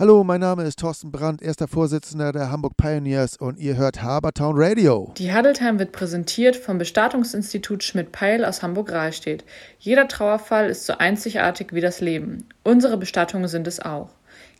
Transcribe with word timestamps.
Hallo, 0.00 0.22
mein 0.22 0.40
Name 0.40 0.62
ist 0.62 0.78
Thorsten 0.78 1.10
Brandt, 1.10 1.42
erster 1.42 1.66
Vorsitzender 1.66 2.30
der 2.30 2.52
Hamburg 2.52 2.76
Pioneers 2.76 3.36
und 3.36 3.58
ihr 3.58 3.76
hört 3.76 4.00
Habertown 4.00 4.54
Radio. 4.56 5.12
Die 5.16 5.34
Huddletime 5.34 5.80
wird 5.80 5.90
präsentiert 5.90 6.54
vom 6.54 6.78
Bestattungsinstitut 6.78 7.82
Schmidt-Peil 7.82 8.44
aus 8.44 8.62
Hamburg-Rahlstedt. 8.62 9.44
Jeder 9.80 10.06
Trauerfall 10.06 10.70
ist 10.70 10.86
so 10.86 10.96
einzigartig 10.98 11.72
wie 11.72 11.80
das 11.80 12.00
Leben. 12.00 12.46
Unsere 12.62 12.96
Bestattungen 12.96 13.48
sind 13.48 13.66
es 13.66 13.80
auch. 13.80 14.10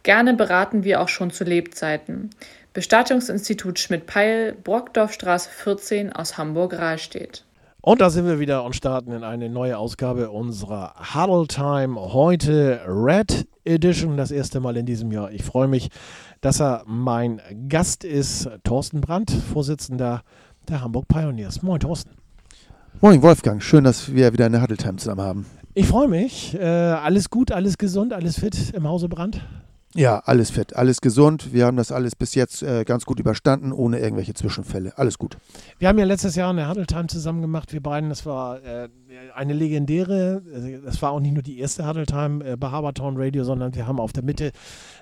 Gerne 0.02 0.34
beraten 0.34 0.82
wir 0.82 1.00
auch 1.00 1.08
schon 1.08 1.30
zu 1.30 1.44
Lebzeiten. 1.44 2.30
Bestattungsinstitut 2.72 3.78
Schmidt-Peil, 3.78 4.54
Brockdorfstraße 4.64 5.50
14 5.50 6.12
aus 6.12 6.36
Hamburg-Rahlstedt. 6.36 7.44
Und 7.88 8.02
da 8.02 8.10
sind 8.10 8.26
wir 8.26 8.38
wieder 8.38 8.64
und 8.64 8.76
starten 8.76 9.12
in 9.12 9.24
eine 9.24 9.48
neue 9.48 9.78
Ausgabe 9.78 10.28
unserer 10.28 10.92
Huddle 11.14 11.46
Time. 11.46 11.98
Heute 11.98 12.82
Red 12.86 13.48
Edition, 13.64 14.18
das 14.18 14.30
erste 14.30 14.60
Mal 14.60 14.76
in 14.76 14.84
diesem 14.84 15.10
Jahr. 15.10 15.32
Ich 15.32 15.42
freue 15.42 15.68
mich, 15.68 15.88
dass 16.42 16.60
er 16.60 16.82
mein 16.84 17.40
Gast 17.70 18.04
ist, 18.04 18.50
Thorsten 18.62 19.00
Brandt, 19.00 19.30
Vorsitzender 19.30 20.20
der 20.68 20.82
Hamburg 20.82 21.08
Pioneers. 21.08 21.62
Moin, 21.62 21.80
Thorsten. 21.80 22.10
Moin, 23.00 23.22
Wolfgang. 23.22 23.62
Schön, 23.62 23.84
dass 23.84 24.12
wir 24.12 24.34
wieder 24.34 24.44
eine 24.44 24.60
Huddle 24.60 24.76
Time 24.76 24.96
zusammen 24.96 25.22
haben. 25.22 25.46
Ich 25.72 25.86
freue 25.86 26.08
mich. 26.08 26.54
Äh, 26.60 26.66
alles 26.66 27.30
gut, 27.30 27.52
alles 27.52 27.78
gesund, 27.78 28.12
alles 28.12 28.38
fit 28.38 28.74
im 28.74 28.86
Hause 28.86 29.08
Brandt? 29.08 29.40
Ja, 29.94 30.18
alles 30.18 30.50
fit, 30.50 30.76
alles 30.76 31.00
gesund. 31.00 31.52
Wir 31.52 31.64
haben 31.64 31.78
das 31.78 31.92
alles 31.92 32.14
bis 32.14 32.34
jetzt 32.34 32.62
äh, 32.62 32.84
ganz 32.84 33.06
gut 33.06 33.18
überstanden, 33.18 33.72
ohne 33.72 33.98
irgendwelche 33.98 34.34
Zwischenfälle. 34.34 34.96
Alles 34.98 35.16
gut. 35.16 35.38
Wir 35.78 35.88
haben 35.88 35.98
ja 35.98 36.04
letztes 36.04 36.34
Jahr 36.34 36.50
eine 36.50 36.68
Huddle 36.68 36.86
Time 36.86 37.06
zusammen 37.06 37.40
gemacht, 37.40 37.72
wir 37.72 37.82
beiden. 37.82 38.10
Das 38.10 38.26
war 38.26 38.62
äh, 38.62 38.88
eine 39.34 39.54
legendäre, 39.54 40.42
äh, 40.54 40.78
das 40.84 41.00
war 41.00 41.12
auch 41.12 41.20
nicht 41.20 41.32
nur 41.32 41.42
die 41.42 41.58
erste 41.58 41.88
Huddle 41.88 42.04
Time 42.04 42.44
äh, 42.44 42.56
bei 42.56 42.68
Habertown 42.70 43.14
Radio, 43.16 43.44
sondern 43.44 43.74
wir 43.74 43.86
haben 43.86 43.98
auf 43.98 44.12
der 44.12 44.22
Mitte 44.22 44.52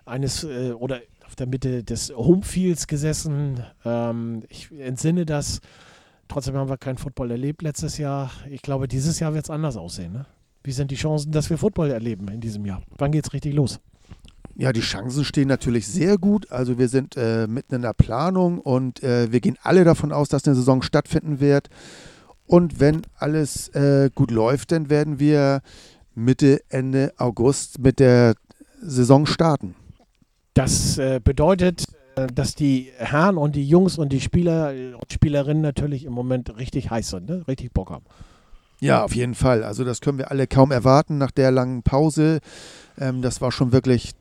eines 0.04 0.44
äh, 0.44 0.70
oder 0.70 1.00
auf 1.26 1.34
der 1.34 1.48
Mitte 1.48 1.82
des 1.82 2.12
Homefields 2.16 2.86
gesessen. 2.86 3.64
Ähm, 3.84 4.44
ich 4.48 4.70
entsinne 4.78 5.26
das. 5.26 5.60
Trotzdem 6.28 6.54
haben 6.54 6.68
wir 6.68 6.76
keinen 6.76 6.98
Football 6.98 7.32
erlebt 7.32 7.62
letztes 7.62 7.98
Jahr. 7.98 8.30
Ich 8.48 8.62
glaube, 8.62 8.86
dieses 8.86 9.18
Jahr 9.18 9.34
wird 9.34 9.44
es 9.44 9.50
anders 9.50 9.76
aussehen. 9.76 10.12
Ne? 10.12 10.26
Wie 10.62 10.72
sind 10.72 10.92
die 10.92 10.96
Chancen, 10.96 11.32
dass 11.32 11.50
wir 11.50 11.58
Football 11.58 11.90
erleben 11.90 12.28
in 12.28 12.40
diesem 12.40 12.64
Jahr? 12.66 12.82
Wann 12.98 13.10
geht 13.10 13.26
es 13.26 13.32
richtig 13.32 13.54
los? 13.54 13.80
Ja, 14.58 14.72
die 14.72 14.80
Chancen 14.80 15.24
stehen 15.24 15.48
natürlich 15.48 15.86
sehr 15.86 16.16
gut. 16.16 16.50
Also 16.50 16.78
wir 16.78 16.88
sind 16.88 17.16
äh, 17.16 17.46
mitten 17.46 17.74
in 17.74 17.82
der 17.82 17.92
Planung 17.92 18.58
und 18.58 19.02
äh, 19.02 19.30
wir 19.30 19.40
gehen 19.40 19.58
alle 19.62 19.84
davon 19.84 20.12
aus, 20.12 20.30
dass 20.30 20.46
eine 20.46 20.56
Saison 20.56 20.80
stattfinden 20.80 21.40
wird. 21.40 21.68
Und 22.46 22.80
wenn 22.80 23.02
alles 23.18 23.68
äh, 23.68 24.10
gut 24.14 24.30
läuft, 24.30 24.72
dann 24.72 24.88
werden 24.88 25.18
wir 25.18 25.60
Mitte, 26.14 26.62
Ende 26.70 27.12
August 27.18 27.80
mit 27.80 27.98
der 27.98 28.34
Saison 28.80 29.26
starten. 29.26 29.74
Das 30.54 30.96
äh, 30.96 31.20
bedeutet, 31.22 31.84
äh, 32.14 32.26
dass 32.28 32.54
die 32.54 32.90
Herren 32.96 33.36
und 33.36 33.56
die 33.56 33.68
Jungs 33.68 33.98
und 33.98 34.10
die 34.10 34.22
Spieler 34.22 34.72
und 34.98 35.12
Spielerinnen 35.12 35.62
natürlich 35.62 36.04
im 36.04 36.14
Moment 36.14 36.56
richtig 36.56 36.90
heiß 36.90 37.10
sind, 37.10 37.28
ne? 37.28 37.44
richtig 37.46 37.72
Bock 37.74 37.90
haben. 37.90 38.06
Ja, 38.80 39.04
auf 39.04 39.14
jeden 39.14 39.34
Fall. 39.34 39.64
Also 39.64 39.84
das 39.84 40.00
können 40.00 40.18
wir 40.18 40.30
alle 40.30 40.46
kaum 40.46 40.70
erwarten 40.70 41.18
nach 41.18 41.30
der 41.30 41.50
langen 41.50 41.82
Pause. 41.82 42.40
Ähm, 42.98 43.22
das 43.22 43.40
war 43.40 43.52
schon 43.52 43.72
wirklich 43.72 44.12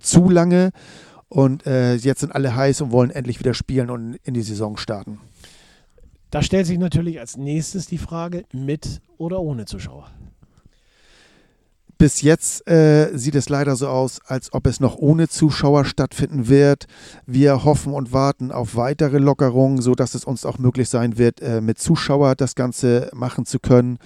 zu 0.00 0.30
lange. 0.30 0.70
Und 1.28 1.66
äh, 1.66 1.94
jetzt 1.94 2.20
sind 2.20 2.34
alle 2.34 2.54
heiß 2.54 2.80
und 2.82 2.92
wollen 2.92 3.10
endlich 3.10 3.40
wieder 3.40 3.54
spielen 3.54 3.90
und 3.90 4.16
in 4.22 4.34
die 4.34 4.42
Saison 4.42 4.76
starten. 4.76 5.18
Da 6.30 6.42
stellt 6.42 6.66
sich 6.66 6.78
natürlich 6.78 7.18
als 7.20 7.36
nächstes 7.36 7.86
die 7.86 7.98
Frage, 7.98 8.44
mit 8.52 9.00
oder 9.18 9.40
ohne 9.40 9.64
Zuschauer. 9.64 10.10
Bis 11.98 12.20
jetzt 12.20 12.68
äh, 12.68 13.16
sieht 13.16 13.36
es 13.36 13.48
leider 13.48 13.74
so 13.74 13.88
aus, 13.88 14.20
als 14.26 14.52
ob 14.52 14.66
es 14.66 14.80
noch 14.80 14.98
ohne 14.98 15.28
Zuschauer 15.28 15.86
stattfinden 15.86 16.46
wird. 16.46 16.86
Wir 17.24 17.64
hoffen 17.64 17.94
und 17.94 18.12
warten 18.12 18.52
auf 18.52 18.76
weitere 18.76 19.16
Lockerungen, 19.16 19.80
sodass 19.80 20.14
es 20.14 20.26
uns 20.26 20.44
auch 20.44 20.58
möglich 20.58 20.90
sein 20.90 21.16
wird, 21.16 21.40
äh, 21.40 21.62
mit 21.62 21.78
Zuschauer 21.78 22.34
das 22.34 22.54
Ganze 22.54 23.08
machen 23.14 23.46
zu 23.46 23.58
können. 23.58 23.98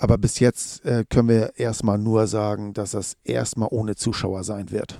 Aber 0.00 0.16
bis 0.16 0.38
jetzt 0.38 0.82
äh, 0.86 1.04
können 1.06 1.28
wir 1.28 1.52
erstmal 1.58 1.98
nur 1.98 2.26
sagen, 2.26 2.72
dass 2.72 2.94
es 2.94 3.18
erstmal 3.22 3.68
ohne 3.70 3.96
Zuschauer 3.96 4.44
sein 4.44 4.70
wird. 4.70 4.98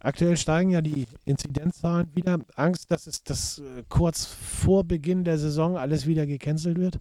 Aktuell 0.00 0.36
steigen 0.36 0.68
ja 0.68 0.82
die 0.82 1.06
Inzidenzzahlen 1.24 2.08
wieder. 2.14 2.38
Angst, 2.54 2.90
dass 2.90 3.06
es 3.06 3.24
das 3.24 3.60
äh, 3.60 3.82
kurz 3.88 4.26
vor 4.26 4.84
Beginn 4.84 5.24
der 5.24 5.38
Saison 5.38 5.78
alles 5.78 6.06
wieder 6.06 6.26
gecancelt 6.26 6.78
wird? 6.78 6.98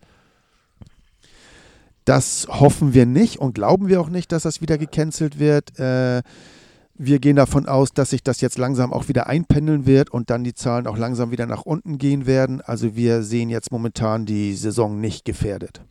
Das 2.06 2.48
hoffen 2.48 2.94
wir 2.94 3.06
nicht 3.06 3.40
und 3.40 3.56
glauben 3.56 3.90
wir 3.90 4.00
auch 4.00 4.10
nicht, 4.10 4.32
dass 4.32 4.44
das 4.44 4.62
wieder 4.62 4.78
gecancelt 4.78 5.38
wird. 5.38 5.78
Äh, 5.78 6.24
wir 6.94 7.20
gehen 7.20 7.36
davon 7.36 7.68
aus, 7.68 7.92
dass 7.92 8.12
sich 8.12 8.24
das 8.24 8.40
jetzt 8.40 8.58
langsam 8.58 8.94
auch 8.94 9.10
wieder 9.10 9.28
einpendeln 9.28 9.86
wird 9.86 10.12
und 10.12 10.30
dann 10.30 10.46
die 10.46 10.54
Zahlen 10.54 10.88
auch 10.88 10.98
langsam 10.98 11.32
wieder 11.32 11.46
nach 11.46 11.64
unten 11.64 11.98
gehen 11.98 12.26
werden. 12.26 12.62
Also 12.62 12.96
wir 12.96 13.22
sehen 13.22 13.50
jetzt 13.50 13.70
momentan 13.70 14.26
die 14.26 14.54
Saison 14.54 15.02
nicht 15.02 15.26
gefährdet 15.26 15.82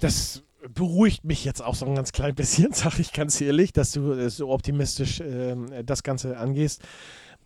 das 0.00 0.42
beruhigt 0.74 1.24
mich 1.24 1.44
jetzt 1.44 1.62
auch 1.62 1.74
so 1.74 1.86
ein 1.86 1.94
ganz 1.94 2.12
klein 2.12 2.34
bisschen, 2.34 2.72
sage 2.72 3.00
ich 3.00 3.12
ganz 3.12 3.40
ehrlich, 3.40 3.72
dass 3.72 3.92
du 3.92 4.12
äh, 4.12 4.30
so 4.30 4.50
optimistisch 4.50 5.20
äh, 5.20 5.56
das 5.84 6.02
Ganze 6.02 6.36
angehst. 6.36 6.82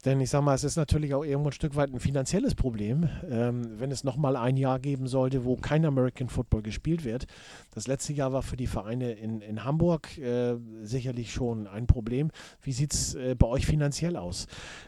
Denn 0.05 0.19
ich 0.21 0.31
sage 0.31 0.45
mal, 0.45 0.55
es 0.55 0.65
ist 0.65 0.77
natürlich 0.77 1.13
auch 1.13 1.25
irgendwo 1.25 1.51
ein 1.51 1.53
Stück 1.53 1.77
weit 1.77 1.93
ein 1.93 2.01
finanzielles 2.01 2.55
Problem, 2.55 3.09
ähm, 3.31 3.79
wenn 3.79 3.91
es 3.91 4.03
nochmal 4.03 4.35
ein 4.37 4.57
Jahr 4.57 4.79
geben 4.79 5.07
sollte, 5.07 5.45
wo 5.45 5.57
kein 5.57 5.85
American 5.85 6.31
Football 6.31 6.63
gespielt 6.63 7.05
wird. 7.05 7.27
Das 7.75 7.87
letzte 7.87 8.15
Jahr 8.15 8.33
war 8.33 8.43
für 8.43 8.57
die 8.57 8.67
Vereine 8.67 9.13
in, 9.13 9.43
in 9.43 9.65
Hamburg 9.65 10.17
äh, 10.17 10.57
sicherlich 10.83 11.33
schon 11.33 11.67
ein 11.67 11.87
Problem. 11.87 12.31
Wie 12.63 12.73
sieht 12.73 12.95
es 12.95 13.15
äh, 13.15 13.35
bei 13.39 13.47
euch 13.47 13.67
finanziell 13.67 14.17
aus? 14.17 14.47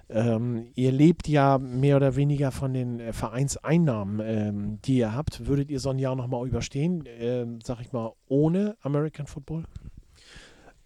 Ähm, 0.08 0.68
ihr 0.74 0.92
lebt 0.92 1.28
ja 1.28 1.58
mehr 1.58 1.96
oder 1.96 2.16
weniger 2.16 2.50
von 2.50 2.72
den 2.72 2.98
äh, 2.98 3.12
Vereinseinnahmen, 3.12 4.20
ähm, 4.24 4.78
die 4.82 4.96
ihr 4.96 5.14
habt. 5.14 5.46
Würdet 5.46 5.70
ihr 5.70 5.80
so 5.80 5.90
ein 5.90 5.98
Jahr 5.98 6.16
nochmal 6.16 6.46
überstehen, 6.46 7.04
ähm, 7.18 7.58
sag 7.62 7.80
ich 7.82 7.92
mal, 7.92 8.12
ohne 8.28 8.76
American 8.80 9.26
Football? 9.26 9.64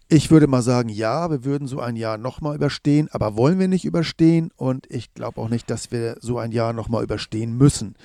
Ich 0.09 0.31
würde 0.31 0.47
mal 0.47 0.61
sagen, 0.61 0.87
ja, 0.87 1.29
wir 1.29 1.43
würden 1.43 1.67
so 1.67 1.81
ein 1.81 1.97
Jahr 1.97 2.17
nochmal 2.17 2.55
überstehen, 2.55 3.09
aber 3.11 3.35
wollen 3.35 3.59
wir 3.59 3.67
nicht 3.67 3.83
überstehen 3.83 4.51
und 4.55 4.89
ich 4.89 5.13
glaube 5.13 5.41
auch 5.41 5.49
nicht, 5.49 5.69
dass 5.69 5.91
wir 5.91 6.15
so 6.21 6.37
ein 6.37 6.53
Jahr 6.53 6.71
nochmal 6.71 7.03
überstehen 7.03 7.57
müssen. 7.57 7.95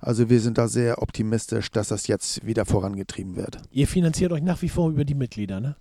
Also 0.00 0.30
wir 0.30 0.40
sind 0.40 0.56
da 0.56 0.68
sehr 0.68 1.02
optimistisch, 1.02 1.72
dass 1.72 1.88
das 1.88 2.06
jetzt 2.06 2.46
wieder 2.46 2.64
vorangetrieben 2.64 3.34
wird. 3.34 3.58
Ihr 3.72 3.88
finanziert 3.88 4.30
euch 4.30 4.42
nach 4.42 4.62
wie 4.62 4.68
vor 4.68 4.88
über 4.90 5.04
die 5.04 5.16
Mitglieder, 5.16 5.58
ne? 5.58 5.74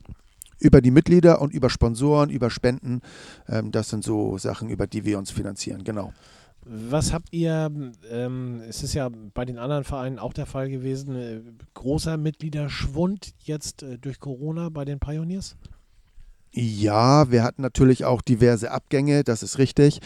Über 0.60 0.82
die 0.82 0.90
Mitglieder 0.90 1.40
und 1.42 1.54
über 1.54 1.70
Sponsoren, 1.70 2.32
über 2.32 2.50
Spenden. 2.50 3.02
Ähm, 3.48 3.72
das 3.72 3.90
sind 3.90 4.04
so 4.04 4.40
Sachen, 4.40 4.70
über 4.70 4.88
die 4.88 5.06
wir 5.06 5.20
uns 5.20 5.30
finanzieren, 5.30 5.84
genau. 5.84 6.12
Was 6.70 7.14
habt 7.14 7.30
ihr, 7.32 7.72
ähm, 8.12 8.62
es 8.68 8.84
ist 8.84 8.94
ja 8.94 9.10
bei 9.34 9.46
den 9.46 9.58
anderen 9.58 9.84
Vereinen 9.84 10.20
auch 10.20 10.34
der 10.34 10.46
Fall 10.46 10.70
gewesen, 10.70 11.16
äh, 11.16 11.40
großer 11.74 12.18
Mitgliederschwund 12.18 13.34
jetzt 13.44 13.84
äh, 13.84 13.98
durch 13.98 14.20
Corona 14.20 14.70
bei 14.70 14.84
den 14.84 15.00
Pioneers? 15.00 15.56
Ja, 16.52 17.32
wir 17.32 17.44
hatten 17.44 17.62
natürlich 17.62 18.04
auch 18.06 18.22
diverse 18.22 18.72
Abgänge, 18.72 19.24
das 19.24 19.44
ist 19.44 19.60
richtig. 19.60 20.02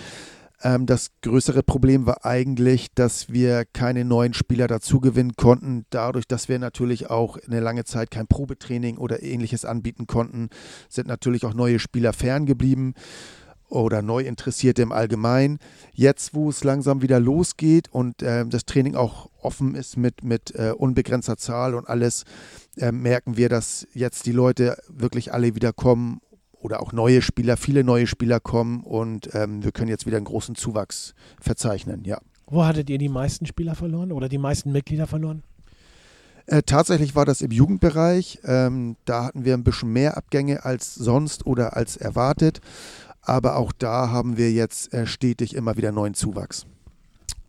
Ähm, 0.64 0.86
das 0.86 1.12
größere 1.22 1.64
Problem 1.64 2.06
war 2.06 2.26
eigentlich, 2.26 2.94
dass 2.94 3.30
wir 3.30 3.66
keine 3.74 4.06
neuen 4.06 4.34
Spieler 4.34 4.68
dazugewinnen 4.68 5.36
konnten, 5.36 5.86
dadurch, 5.90 6.28
dass 6.28 6.48
wir 6.48 6.60
natürlich 6.60 7.10
auch 7.10 7.38
eine 7.38 7.60
lange 7.60 7.86
Zeit 7.86 8.12
kein 8.12 8.28
Probetraining 8.28 8.98
oder 8.98 9.24
ähnliches 9.24 9.66
anbieten 9.66 10.06
konnten, 10.06 10.50
sind 10.90 11.08
natürlich 11.08 11.46
auch 11.46 11.54
neue 11.54 11.80
Spieler 11.80 12.14
ferngeblieben 12.14 12.94
oder 13.72 14.02
Neuinteressierte 14.02 14.82
im 14.82 14.92
Allgemeinen. 14.92 15.60
Jetzt, 15.94 16.34
wo 16.34 16.50
es 16.50 16.64
langsam 16.64 17.02
wieder 17.02 17.20
losgeht 17.20 17.88
und 17.92 18.22
äh, 18.22 18.46
das 18.46 18.66
Training 18.66 18.96
auch 18.96 19.30
offen 19.42 19.76
ist 19.76 19.98
mit, 19.98 20.24
mit 20.24 20.54
äh, 20.56 20.74
unbegrenzter 20.78 21.38
Zahl 21.38 21.74
und 21.74 21.88
alles, 21.88 22.26
äh, 22.78 22.92
merken 22.92 23.38
wir, 23.38 23.50
dass 23.50 23.88
jetzt 23.94 24.26
die 24.26 24.32
Leute 24.32 24.78
wirklich 24.88 25.34
alle 25.34 25.56
wieder 25.56 25.74
kommen 25.74 26.20
oder 26.54 26.82
auch 26.82 26.94
neue 26.94 27.22
Spieler, 27.22 27.58
viele 27.58 27.84
neue 27.84 28.08
Spieler 28.08 28.40
kommen 28.40 28.82
und 28.84 29.34
ähm, 29.34 29.64
wir 29.64 29.72
können 29.72 29.90
jetzt 29.90 30.06
wieder 30.06 30.18
einen 30.18 30.26
großen 30.26 30.56
Zuwachs 30.56 31.16
verzeichnen, 31.40 32.04
ja. 32.04 32.20
Wo 32.48 32.66
hattet 32.66 32.90
ihr 32.90 32.98
die 32.98 33.10
meisten 33.10 33.46
Spieler 33.46 33.76
verloren 33.76 34.12
oder 34.12 34.28
die 34.28 34.38
meisten 34.38 34.72
Mitglieder 34.72 35.08
verloren? 35.08 35.44
Äh, 36.48 36.64
tatsächlich 36.64 37.16
war 37.16 37.26
das 37.26 37.42
im 37.42 37.52
Jugendbereich. 37.52 38.40
Ähm, 38.44 38.98
da 39.06 39.26
hatten 39.26 39.46
wir 39.46 39.54
ein 39.54 39.64
bisschen 39.64 39.94
mehr 39.94 40.18
Abgänge 40.18 40.66
als 40.66 40.96
sonst 40.96 41.46
oder 41.46 41.78
als 41.78 41.96
erwartet. 41.96 42.60
Aber 43.32 43.56
auch 43.56 43.72
da 43.72 44.10
haben 44.10 44.36
wir 44.36 44.52
jetzt 44.52 44.94
äh, 44.94 45.08
stetig 45.08 45.56
immer 45.56 45.78
wieder 45.78 45.94
neuen 45.94 46.14
Zuwachs. 46.14 46.66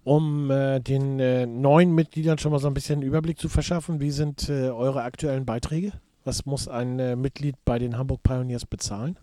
Um 0.05 0.49
äh, 0.49 0.79
den 0.79 1.19
äh, 1.19 1.44
neuen 1.44 1.93
Mitgliedern 1.93 2.38
schon 2.38 2.52
mal 2.52 2.61
so 2.61 2.69
ein 2.69 2.75
bisschen 2.75 3.02
Überblick 3.02 3.37
zu 3.37 3.49
verschaffen, 3.49 3.99
wie 3.99 4.12
sind 4.12 4.49
äh, 4.49 4.69
eure 4.69 5.02
aktuellen 5.02 5.44
Beiträge? 5.44 5.90
Was 6.23 6.46
muss 6.46 6.69
ein 6.69 7.00
äh, 7.00 7.17
Mitglied 7.17 7.56
bei 7.64 7.81
den 7.81 7.99
Hamburg 7.99 8.23
Pioneers 8.23 8.64
bezahlen? 8.64 9.19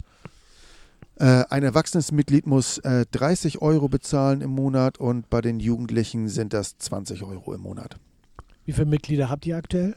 Äh, 1.15 1.45
ein 1.49 1.63
erwachsenes 1.63 2.11
Mitglied 2.11 2.45
muss 2.45 2.81
30 2.83 3.61
Euro 3.61 3.87
bezahlen 3.87 4.41
im 4.41 4.49
Monat 4.49 4.97
und 4.97 5.29
bei 5.29 5.39
den 5.39 5.61
Jugendlichen 5.61 6.27
sind 6.27 6.51
das 6.51 6.77
20 6.77 7.23
Euro 7.23 7.53
im 7.53 7.61
Monat. 7.61 7.95
Wie 8.65 8.73
viele 8.73 8.87
Mitglieder 8.87 9.29
habt 9.29 9.45
ihr 9.45 9.55
aktuell? 9.55 9.95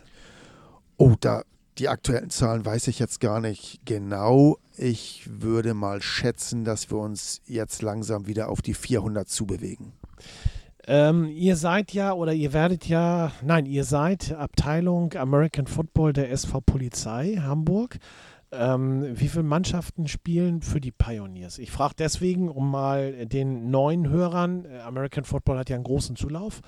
Oh, 0.96 1.14
da 1.18 1.42
die 1.78 1.88
aktuellen 1.88 2.30
Zahlen 2.30 2.64
weiß 2.64 2.88
ich 2.88 2.98
jetzt 2.98 3.20
gar 3.20 3.40
nicht 3.40 3.80
genau. 3.84 4.58
Ich 4.76 5.28
würde 5.30 5.74
mal 5.74 6.02
schätzen, 6.02 6.64
dass 6.64 6.90
wir 6.90 6.98
uns 6.98 7.40
jetzt 7.46 7.82
langsam 7.82 8.26
wieder 8.26 8.48
auf 8.48 8.62
die 8.62 8.74
400 8.74 9.28
zubewegen. 9.28 9.92
Ähm, 10.86 11.28
ihr 11.28 11.56
seid 11.56 11.92
ja 11.92 12.12
oder 12.12 12.32
ihr 12.32 12.52
werdet 12.52 12.88
ja, 12.88 13.32
nein, 13.42 13.66
ihr 13.66 13.84
seid 13.84 14.32
Abteilung 14.32 15.14
American 15.14 15.66
Football 15.66 16.12
der 16.12 16.30
SV 16.32 16.60
Polizei 16.60 17.36
Hamburg. 17.40 17.98
Ähm, 18.50 19.18
wie 19.18 19.28
viele 19.28 19.44
Mannschaften 19.44 20.08
spielen 20.08 20.60
für 20.60 20.80
die 20.80 20.90
Pioneers? 20.90 21.58
Ich 21.58 21.70
frage 21.70 21.94
deswegen, 21.98 22.50
um 22.50 22.70
mal 22.70 23.26
den 23.26 23.70
neuen 23.70 24.10
Hörern, 24.10 24.66
äh, 24.66 24.80
American 24.80 25.24
Football 25.24 25.58
hat 25.58 25.70
ja 25.70 25.76
einen 25.76 25.84
großen 25.84 26.16
Zulauf, 26.16 26.60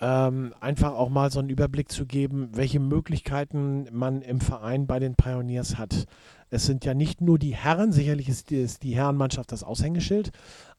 ähm, 0.00 0.54
einfach 0.60 0.92
auch 0.92 1.08
mal 1.08 1.30
so 1.30 1.40
einen 1.40 1.50
Überblick 1.50 1.90
zu 1.90 2.06
geben, 2.06 2.50
welche 2.52 2.80
Möglichkeiten 2.80 3.88
man 3.92 4.22
im 4.22 4.40
Verein 4.40 4.86
bei 4.86 4.98
den 4.98 5.16
Pioneers 5.16 5.76
hat. 5.76 6.06
Es 6.50 6.66
sind 6.66 6.84
ja 6.84 6.94
nicht 6.94 7.20
nur 7.20 7.38
die 7.38 7.54
Herren, 7.54 7.92
sicherlich 7.92 8.28
ist 8.28 8.50
die, 8.50 8.62
ist 8.62 8.82
die 8.82 8.94
Herrenmannschaft 8.94 9.52
das 9.52 9.64
Aushängeschild, 9.64 10.30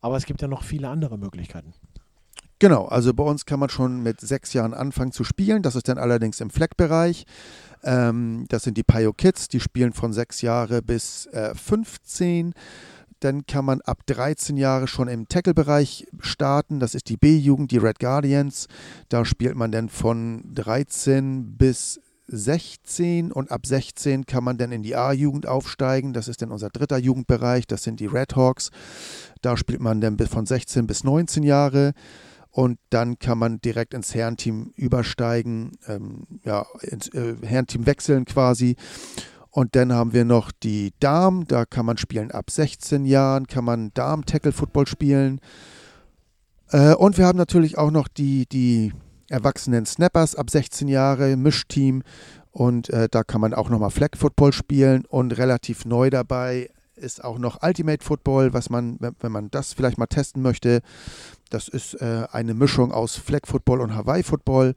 aber 0.01 0.17
es 0.17 0.25
gibt 0.25 0.41
ja 0.41 0.47
noch 0.47 0.63
viele 0.63 0.89
andere 0.89 1.17
Möglichkeiten. 1.17 1.73
Genau, 2.59 2.87
also 2.87 3.13
bei 3.13 3.23
uns 3.23 3.45
kann 3.45 3.59
man 3.59 3.69
schon 3.69 4.03
mit 4.03 4.19
sechs 4.19 4.51
Jahren 4.51 4.73
anfangen 4.73 5.13
zu 5.13 5.23
spielen. 5.23 5.63
Das 5.63 5.77
ist 5.77 5.87
dann 5.87 5.97
allerdings 5.97 6.41
im 6.41 6.49
Fleckbereich. 6.49 7.25
Ähm, 7.83 8.45
das 8.49 8.63
sind 8.63 8.75
die 8.75 8.83
Pio 8.83 9.13
Kids, 9.13 9.47
die 9.47 9.61
spielen 9.61 9.93
von 9.93 10.11
sechs 10.11 10.41
Jahre 10.41 10.81
bis 10.81 11.27
äh, 11.27 11.55
15. 11.55 12.53
Dann 13.19 13.45
kann 13.45 13.65
man 13.65 13.81
ab 13.81 14.05
13 14.05 14.57
Jahre 14.57 14.87
schon 14.87 15.07
im 15.07 15.27
Tackle-Bereich 15.27 16.07
starten. 16.19 16.79
Das 16.79 16.95
ist 16.95 17.09
die 17.09 17.17
B-Jugend, 17.17 17.71
die 17.71 17.77
Red 17.77 17.99
Guardians. 17.99 18.67
Da 19.09 19.25
spielt 19.25 19.55
man 19.55 19.71
dann 19.71 19.89
von 19.89 20.43
13 20.53 21.57
bis 21.57 21.99
16 22.31 23.31
und 23.31 23.51
ab 23.51 23.65
16 23.65 24.25
kann 24.25 24.43
man 24.43 24.57
dann 24.57 24.71
in 24.71 24.83
die 24.83 24.95
A-Jugend 24.95 25.47
aufsteigen. 25.47 26.13
Das 26.13 26.27
ist 26.27 26.41
dann 26.41 26.51
unser 26.51 26.69
dritter 26.69 26.97
Jugendbereich. 26.97 27.67
Das 27.67 27.83
sind 27.83 27.99
die 27.99 28.05
Red 28.05 28.35
Hawks. 28.35 28.69
Da 29.41 29.57
spielt 29.57 29.81
man 29.81 30.01
dann 30.01 30.17
von 30.17 30.45
16 30.45 30.87
bis 30.87 31.03
19 31.03 31.43
Jahre 31.43 31.93
und 32.51 32.79
dann 32.89 33.19
kann 33.19 33.37
man 33.37 33.61
direkt 33.61 33.93
ins 33.93 34.13
Herrenteam 34.15 34.73
übersteigen, 34.75 35.77
ähm, 35.87 36.25
ja, 36.43 36.65
ins 36.81 37.07
äh, 37.09 37.35
Herrenteam 37.43 37.85
wechseln 37.85 38.25
quasi. 38.25 38.75
Und 39.51 39.75
dann 39.75 39.91
haben 39.91 40.13
wir 40.13 40.25
noch 40.25 40.51
die 40.51 40.93
Damen, 40.99 41.47
da 41.47 41.65
kann 41.65 41.85
man 41.85 41.97
spielen 41.97 42.31
ab 42.31 42.51
16 42.51 43.05
Jahren, 43.05 43.47
kann 43.47 43.65
man 43.65 43.91
Damen-Tackle-Football 43.93 44.87
spielen. 44.87 45.41
Äh, 46.71 46.93
und 46.93 47.17
wir 47.17 47.25
haben 47.25 47.37
natürlich 47.37 47.77
auch 47.77 47.91
noch 47.91 48.07
die, 48.07 48.45
die 48.45 48.93
erwachsenen 49.29 49.85
Snappers 49.85 50.35
ab 50.35 50.49
16 50.49 50.87
Jahre, 50.87 51.35
Mischteam. 51.35 52.03
Und 52.51 52.89
äh, 52.89 53.07
da 53.09 53.23
kann 53.23 53.41
man 53.41 53.53
auch 53.53 53.69
nochmal 53.69 53.91
Flag 53.91 54.11
Football 54.15 54.53
spielen. 54.53 55.05
Und 55.05 55.37
relativ 55.37 55.85
neu 55.85 56.09
dabei 56.09 56.69
ist 56.95 57.23
auch 57.23 57.39
noch 57.39 57.63
Ultimate 57.63 58.03
Football, 58.03 58.53
was 58.53 58.69
man, 58.69 58.99
wenn 58.99 59.31
man 59.31 59.49
das 59.49 59.73
vielleicht 59.73 59.97
mal 59.97 60.07
testen 60.07 60.41
möchte, 60.41 60.81
das 61.49 61.67
ist 61.67 61.95
äh, 61.95 62.27
eine 62.31 62.53
Mischung 62.53 62.91
aus 62.91 63.15
Flag 63.15 63.41
Football 63.45 63.81
und 63.81 63.95
Hawaii 63.95 64.21
Football. 64.21 64.75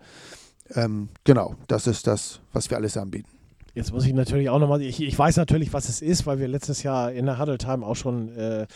Ähm, 0.74 1.08
genau, 1.24 1.56
das 1.66 1.86
ist 1.86 2.06
das, 2.06 2.40
was 2.52 2.70
wir 2.70 2.78
alles 2.78 2.96
anbieten. 2.96 3.41
Jetzt 3.74 3.92
muss 3.92 4.04
ich 4.04 4.12
natürlich 4.12 4.50
auch 4.50 4.58
nochmal, 4.58 4.82
ich, 4.82 5.00
ich 5.00 5.18
weiß 5.18 5.36
natürlich, 5.36 5.72
was 5.72 5.88
es 5.88 6.02
ist, 6.02 6.26
weil 6.26 6.38
wir 6.38 6.48
letztes 6.48 6.82
Jahr 6.82 7.12
in 7.12 7.26
der 7.26 7.38
Huddle 7.38 7.56
Time 7.56 7.86
auch 7.86 7.96
schon 7.96 8.28
äh, 8.36 8.66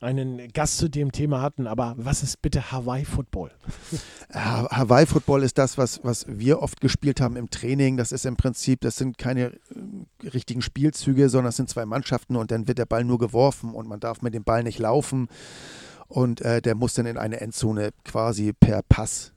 einen 0.00 0.50
Gast 0.52 0.78
zu 0.78 0.88
dem 0.88 1.12
Thema 1.12 1.42
hatten, 1.42 1.66
aber 1.66 1.94
was 1.98 2.22
ist 2.22 2.40
bitte 2.40 2.72
Hawaii 2.72 3.04
Football? 3.04 3.50
Hawaii 4.32 5.04
Football 5.04 5.42
ist 5.42 5.58
das, 5.58 5.76
was, 5.76 6.00
was 6.04 6.24
wir 6.26 6.62
oft 6.62 6.80
gespielt 6.80 7.20
haben 7.20 7.36
im 7.36 7.50
Training. 7.50 7.98
Das 7.98 8.12
ist 8.12 8.24
im 8.24 8.36
Prinzip, 8.36 8.80
das 8.80 8.96
sind 8.96 9.18
keine 9.18 9.52
äh, 9.52 10.28
richtigen 10.32 10.62
Spielzüge, 10.62 11.28
sondern 11.28 11.50
es 11.50 11.56
sind 11.56 11.68
zwei 11.68 11.84
Mannschaften 11.84 12.36
und 12.36 12.50
dann 12.50 12.66
wird 12.66 12.78
der 12.78 12.86
Ball 12.86 13.04
nur 13.04 13.18
geworfen 13.18 13.74
und 13.74 13.88
man 13.88 14.00
darf 14.00 14.22
mit 14.22 14.32
dem 14.32 14.44
Ball 14.44 14.62
nicht 14.62 14.78
laufen 14.78 15.28
und 16.08 16.40
äh, 16.40 16.62
der 16.62 16.74
muss 16.74 16.94
dann 16.94 17.04
in 17.04 17.18
eine 17.18 17.40
Endzone 17.40 17.90
quasi 18.04 18.54
per 18.54 18.80
Pass 18.82 19.32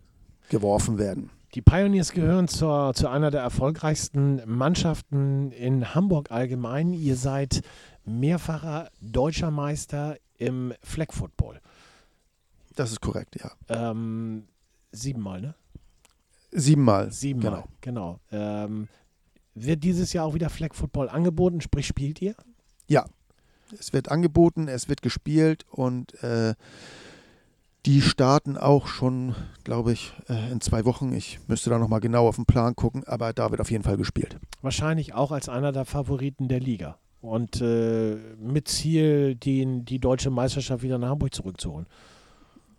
geworfen 0.49 0.97
werden. 0.97 1.29
Die 1.53 1.61
Pioneers 1.61 2.11
gehören 2.11 2.47
zur, 2.47 2.93
zu 2.95 3.07
einer 3.07 3.29
der 3.29 3.41
erfolgreichsten 3.41 4.41
Mannschaften 4.45 5.51
in 5.51 5.93
Hamburg 5.93 6.31
allgemein. 6.31 6.93
Ihr 6.93 7.15
seid 7.15 7.61
mehrfacher 8.05 8.89
deutscher 9.01 9.51
Meister 9.51 10.17
im 10.37 10.73
Flag 10.81 11.11
Football. 11.11 11.61
Das 12.75 12.91
ist 12.91 13.01
korrekt, 13.01 13.35
ja. 13.39 13.51
Ähm, 13.69 14.47
siebenmal, 14.91 15.41
ne? 15.41 15.55
Siebenmal. 16.51 17.11
Siebenmal, 17.11 17.65
genau. 17.81 18.19
genau. 18.31 18.65
Ähm, 18.65 18.87
wird 19.53 19.83
dieses 19.83 20.11
Jahr 20.11 20.25
auch 20.25 20.33
wieder 20.33 20.49
Flag 20.49 20.73
Football 20.73 21.07
angeboten, 21.07 21.61
sprich 21.61 21.85
spielt 21.85 22.19
ihr? 22.19 22.35
Ja, 22.87 23.05
es 23.77 23.93
wird 23.93 24.09
angeboten, 24.09 24.67
es 24.67 24.89
wird 24.89 25.03
gespielt 25.03 25.65
und 25.69 26.15
äh, 26.23 26.55
die 27.85 28.01
starten 28.01 28.57
auch 28.57 28.87
schon, 28.87 29.35
glaube 29.63 29.91
ich, 29.91 30.13
äh, 30.29 30.51
in 30.51 30.61
zwei 30.61 30.85
Wochen. 30.85 31.13
Ich 31.13 31.39
müsste 31.47 31.69
da 31.69 31.77
nochmal 31.77 31.99
genau 31.99 32.27
auf 32.27 32.37
den 32.37 32.45
Plan 32.45 32.75
gucken, 32.75 33.03
aber 33.05 33.33
da 33.33 33.51
wird 33.51 33.59
auf 33.59 33.71
jeden 33.71 33.83
Fall 33.83 33.97
gespielt. 33.97 34.37
Wahrscheinlich 34.61 35.13
auch 35.13 35.31
als 35.31 35.49
einer 35.49 35.71
der 35.71 35.85
Favoriten 35.85 36.47
der 36.47 36.59
Liga. 36.59 36.97
Und 37.21 37.61
äh, 37.61 38.17
mit 38.39 38.67
Ziel, 38.67 39.35
den, 39.35 39.85
die 39.85 39.99
deutsche 39.99 40.29
Meisterschaft 40.29 40.83
wieder 40.83 40.97
nach 40.97 41.09
Hamburg 41.09 41.33
zurückzuholen. 41.33 41.87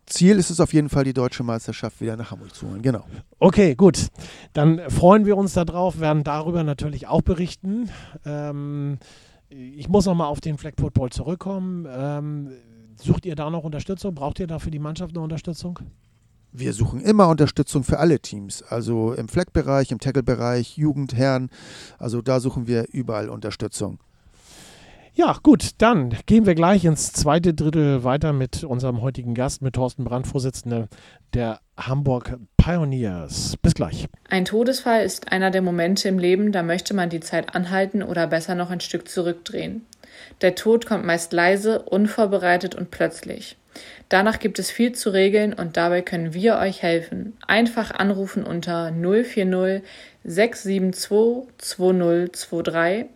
Ziel 0.07 0.39
ist 0.39 0.51
es 0.51 0.61
auf 0.61 0.75
jeden 0.75 0.91
Fall, 0.91 1.05
die 1.05 1.15
deutsche 1.15 1.43
Meisterschaft 1.43 2.01
wieder 2.01 2.17
nach 2.17 2.31
Hamburg 2.31 2.55
zu 2.55 2.69
holen. 2.69 2.83
Genau. 2.83 3.05
Okay, 3.39 3.75
gut. 3.75 4.09
Dann 4.53 4.81
freuen 4.91 5.25
wir 5.25 5.37
uns 5.37 5.55
darauf, 5.55 5.99
werden 5.99 6.25
darüber 6.25 6.63
natürlich 6.63 7.07
auch 7.07 7.23
berichten. 7.23 7.89
Ähm, 8.27 8.99
ich 9.49 9.89
muss 9.89 10.05
nochmal 10.05 10.27
auf 10.27 10.41
den 10.41 10.59
Flag 10.59 10.73
Football 10.79 11.11
zurückkommen. 11.11 11.87
Ähm, 11.91 12.51
sucht 12.97 13.27
ihr 13.27 13.35
da 13.35 13.51
noch 13.51 13.65
Unterstützung? 13.65 14.15
Braucht 14.15 14.41
ihr 14.41 14.47
da 14.47 14.59
für 14.59 14.71
die 14.71 14.79
Mannschaft 14.79 15.15
eine 15.15 15.23
Unterstützung? 15.23 15.79
Wir 16.53 16.73
suchen 16.73 17.01
immer 17.01 17.29
Unterstützung 17.29 17.83
für 17.83 17.99
alle 17.99 18.21
Teams. 18.21 18.63
Also 18.63 19.13
im 19.13 19.29
Flag-Bereich, 19.29 19.91
im 19.91 19.99
Tackle-Bereich, 19.99 20.77
Jugend, 20.77 21.15
Herren. 21.15 21.51
Also 21.99 22.23
da 22.23 22.39
suchen 22.39 22.69
wir 22.69 22.87
überall 22.93 23.29
Unterstützung. 23.29 23.99
Ja, 25.17 25.37
gut, 25.45 25.71
dann 25.79 26.13
gehen 26.27 26.45
wir 26.45 26.57
gleich 26.57 26.85
ins 26.85 27.13
zweite 27.13 27.55
Drittel 27.55 28.03
weiter 28.03 28.33
mit 28.33 28.65
unserem 28.65 29.01
heutigen 29.01 29.35
Gast, 29.35 29.63
mit 29.63 29.75
Thorsten 29.75 30.03
Brandt, 30.03 30.27
Vorsitzender 30.27 30.89
der 31.35 31.61
Hamburg 31.77 32.37
Pioneers. 32.57 33.57
Bis 33.63 33.75
gleich. 33.75 34.09
Ein 34.29 34.45
Todesfall 34.45 35.05
ist 35.05 35.31
einer 35.31 35.53
der 35.53 35.63
Momente 35.63 36.09
im 36.09 36.19
Leben, 36.19 36.51
da 36.51 36.65
möchte 36.65 36.95
man 36.95 37.11
die 37.11 37.21
Zeit 37.21 37.55
anhalten 37.55 38.03
oder 38.03 38.27
besser 38.27 38.57
noch 38.57 38.71
ein 38.71 38.81
Stück 38.81 39.09
zurückdrehen. 39.09 39.87
Der 40.41 40.55
Tod 40.55 40.87
kommt 40.87 41.05
meist 41.05 41.33
leise, 41.33 41.83
unvorbereitet 41.83 42.75
und 42.75 42.91
plötzlich. 42.91 43.57
Danach 44.09 44.39
gibt 44.39 44.59
es 44.59 44.71
viel 44.71 44.93
zu 44.93 45.11
regeln 45.11 45.53
und 45.53 45.77
dabei 45.77 46.03
können 46.03 46.33
wir 46.33 46.57
euch 46.59 46.83
helfen. 46.83 47.37
Einfach 47.47 47.91
anrufen 47.91 48.45
unter 48.45 48.93
040 48.93 49.83
672 50.25 51.55
2023 51.59 53.07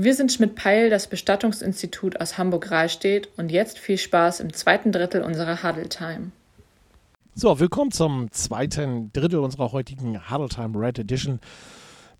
wir 0.00 0.14
sind 0.14 0.32
Schmidt-Peil, 0.32 0.90
das 0.90 1.08
Bestattungsinstitut 1.08 2.20
aus 2.20 2.38
Hamburg-Rahlstedt 2.38 3.30
und 3.36 3.50
jetzt 3.50 3.80
viel 3.80 3.98
Spaß 3.98 4.38
im 4.38 4.52
zweiten 4.52 4.92
Drittel 4.92 5.22
unserer 5.22 5.64
Huddle 5.64 5.88
Time. 5.88 6.30
So, 7.34 7.58
willkommen 7.58 7.90
zum 7.90 8.30
zweiten 8.30 9.12
Drittel 9.12 9.40
unserer 9.40 9.72
heutigen 9.72 10.30
Huddle 10.30 10.48
Time 10.48 10.78
Red 10.78 11.00
Edition 11.00 11.40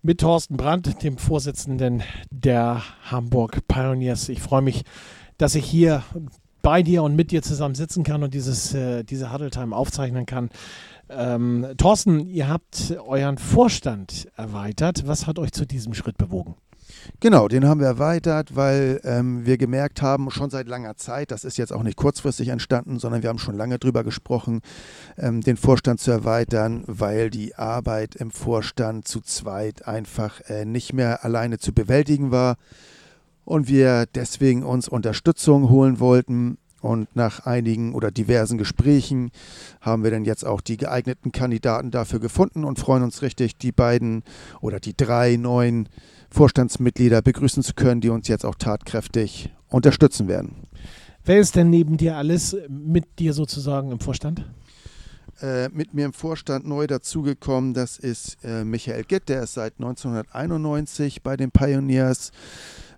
mit 0.01 0.21
Thorsten 0.21 0.57
Brandt, 0.57 1.03
dem 1.03 1.17
Vorsitzenden 1.17 2.03
der 2.29 2.81
Hamburg 3.09 3.67
Pioneers. 3.67 4.29
Ich 4.29 4.41
freue 4.41 4.61
mich, 4.61 4.83
dass 5.37 5.55
ich 5.55 5.65
hier 5.65 6.03
bei 6.61 6.83
dir 6.83 7.03
und 7.03 7.15
mit 7.15 7.31
dir 7.31 7.41
zusammen 7.41 7.75
sitzen 7.75 8.03
kann 8.03 8.23
und 8.23 8.33
dieses, 8.33 8.73
äh, 8.73 9.03
diese 9.03 9.31
Huddle 9.31 9.49
Time 9.49 9.75
aufzeichnen 9.75 10.25
kann. 10.25 10.49
Ähm, 11.09 11.65
Thorsten, 11.77 12.27
ihr 12.27 12.47
habt 12.47 12.95
euren 13.07 13.37
Vorstand 13.37 14.27
erweitert. 14.35 15.07
Was 15.07 15.27
hat 15.27 15.39
euch 15.39 15.51
zu 15.51 15.65
diesem 15.65 15.93
Schritt 15.93 16.17
bewogen? 16.17 16.55
Genau, 17.19 17.47
den 17.47 17.65
haben 17.65 17.79
wir 17.79 17.87
erweitert, 17.87 18.55
weil 18.55 19.01
ähm, 19.03 19.45
wir 19.45 19.57
gemerkt 19.57 20.01
haben, 20.01 20.31
schon 20.31 20.49
seit 20.49 20.67
langer 20.67 20.95
Zeit, 20.95 21.31
das 21.31 21.43
ist 21.43 21.57
jetzt 21.57 21.73
auch 21.73 21.83
nicht 21.83 21.97
kurzfristig 21.97 22.49
entstanden, 22.49 22.99
sondern 22.99 23.23
wir 23.23 23.29
haben 23.29 23.39
schon 23.39 23.57
lange 23.57 23.79
drüber 23.79 24.03
gesprochen, 24.03 24.61
ähm, 25.17 25.41
den 25.41 25.57
Vorstand 25.57 25.99
zu 25.99 26.11
erweitern, 26.11 26.83
weil 26.87 27.29
die 27.29 27.55
Arbeit 27.55 28.15
im 28.15 28.31
Vorstand 28.31 29.07
zu 29.07 29.21
zweit 29.21 29.87
einfach 29.87 30.41
äh, 30.49 30.65
nicht 30.65 30.93
mehr 30.93 31.23
alleine 31.23 31.57
zu 31.57 31.73
bewältigen 31.73 32.31
war 32.31 32.57
und 33.45 33.67
wir 33.67 34.05
deswegen 34.13 34.63
uns 34.63 34.87
Unterstützung 34.87 35.69
holen 35.69 35.99
wollten. 35.99 36.57
Und 36.81 37.13
nach 37.15 37.45
einigen 37.45 37.93
oder 37.93 38.11
diversen 38.11 38.57
Gesprächen 38.57 39.31
haben 39.81 40.03
wir 40.03 40.11
dann 40.11 40.25
jetzt 40.25 40.45
auch 40.45 40.61
die 40.61 40.77
geeigneten 40.77 41.31
Kandidaten 41.31 41.91
dafür 41.91 42.19
gefunden 42.19 42.63
und 42.63 42.79
freuen 42.79 43.03
uns 43.03 43.21
richtig, 43.21 43.57
die 43.57 43.71
beiden 43.71 44.23
oder 44.61 44.79
die 44.79 44.95
drei 44.95 45.35
neuen 45.35 45.89
Vorstandsmitglieder 46.31 47.21
begrüßen 47.21 47.63
zu 47.63 47.73
können, 47.73 48.01
die 48.01 48.09
uns 48.09 48.27
jetzt 48.27 48.45
auch 48.45 48.55
tatkräftig 48.55 49.51
unterstützen 49.67 50.27
werden. 50.27 50.55
Wer 51.25 51.39
ist 51.39 51.55
denn 51.55 51.69
neben 51.69 51.97
dir 51.97 52.15
alles 52.15 52.55
mit 52.69 53.19
dir 53.19 53.33
sozusagen 53.33 53.91
im 53.91 53.99
Vorstand? 53.99 54.45
äh, 55.41 55.69
mit 55.69 55.93
mir 55.93 56.05
im 56.05 56.13
Vorstand 56.13 56.67
neu 56.67 56.87
dazugekommen. 56.87 57.73
Das 57.73 57.97
ist 57.97 58.37
äh, 58.43 58.63
Michael 58.63 59.03
Gitt, 59.03 59.29
der 59.29 59.43
ist 59.43 59.53
seit 59.53 59.73
1991 59.77 61.23
bei 61.23 61.37
den 61.37 61.51
Pioneers. 61.51 62.31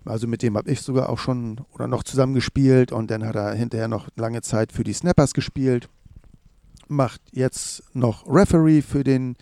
Also 0.04 0.26
mit 0.26 0.42
dem 0.42 0.56
habe 0.56 0.70
ich 0.70 0.82
sogar 0.82 1.08
auch 1.08 1.18
schon 1.18 1.60
oder 1.72 1.86
noch 1.86 2.02
zusammen 2.02 2.34
gespielt 2.34 2.92
und 2.92 3.10
dann 3.10 3.24
hat 3.24 3.36
er 3.36 3.54
hinterher 3.54 3.88
noch 3.88 4.08
lange 4.16 4.42
Zeit 4.42 4.72
für 4.72 4.84
die 4.84 4.92
Snappers 4.92 5.34
gespielt. 5.34 5.88
Macht 6.88 7.20
jetzt 7.32 7.82
noch 7.94 8.26
Referee 8.26 8.82
für 8.82 9.04
den 9.04 9.36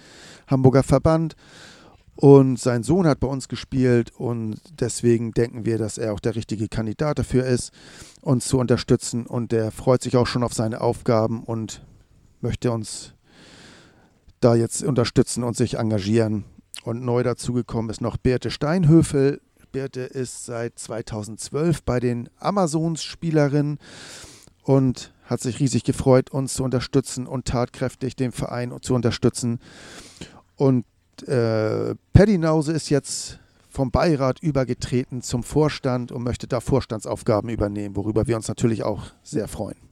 Hamburger 0.47 0.83
Verband 0.83 1.35
und 2.21 2.59
sein 2.59 2.83
Sohn 2.83 3.07
hat 3.07 3.19
bei 3.19 3.26
uns 3.26 3.49
gespielt 3.49 4.12
und 4.14 4.61
deswegen 4.79 5.33
denken 5.33 5.64
wir, 5.64 5.79
dass 5.79 5.97
er 5.97 6.12
auch 6.12 6.21
der 6.21 6.37
richtige 6.37 6.69
Kandidat 6.69 7.19
dafür 7.19 7.47
ist, 7.47 7.73
uns 8.21 8.47
zu 8.47 8.59
unterstützen. 8.59 9.25
Und 9.25 9.52
der 9.52 9.71
freut 9.71 10.02
sich 10.02 10.19
auch 10.19 10.26
schon 10.26 10.43
auf 10.43 10.52
seine 10.52 10.83
Aufgaben 10.83 11.43
und 11.43 11.83
möchte 12.43 12.73
uns 12.73 13.14
da 14.40 14.55
jetzt 14.55 14.83
unterstützen 14.85 15.45
und 15.45 15.57
sich 15.57 15.79
engagieren. 15.79 16.45
Und 16.85 17.02
neu 17.02 17.23
dazugekommen 17.23 17.90
ist 17.90 18.02
noch 18.02 18.19
Birte 18.19 18.50
Steinhöfel. 18.50 19.40
Birte 19.73 20.00
ist 20.00 20.45
seit 20.45 20.79
2012 20.79 21.83
bei 21.83 22.00
den 22.00 22.29
Amazons-Spielerinnen 22.39 23.79
und 24.62 25.12
hat 25.25 25.41
sich 25.41 25.61
riesig 25.61 25.85
gefreut, 25.85 26.31
uns 26.31 26.55
zu 26.55 26.65
unterstützen 26.65 27.27
und 27.27 27.47
tatkräftig 27.47 28.17
den 28.17 28.33
Verein 28.33 28.75
zu 28.83 28.95
unterstützen. 28.95 29.61
Und 30.57 30.85
äh, 31.27 31.95
Paddy 32.12 32.39
Nause 32.39 32.73
ist 32.73 32.91
jetzt 32.91 33.39
vom 33.69 33.91
Beirat 33.91 34.41
übergetreten 34.41 35.23
zum 35.23 35.43
Vorstand 35.43 36.12
und 36.12 36.23
möchte 36.23 36.47
da 36.47 36.61
Vorstandsaufgaben 36.61 37.49
übernehmen, 37.50 37.97
worüber 37.97 38.27
wir 38.27 38.37
uns 38.37 38.49
natürlich 38.49 38.83
auch 38.83 39.07
sehr 39.23 39.49
freuen. 39.49 39.90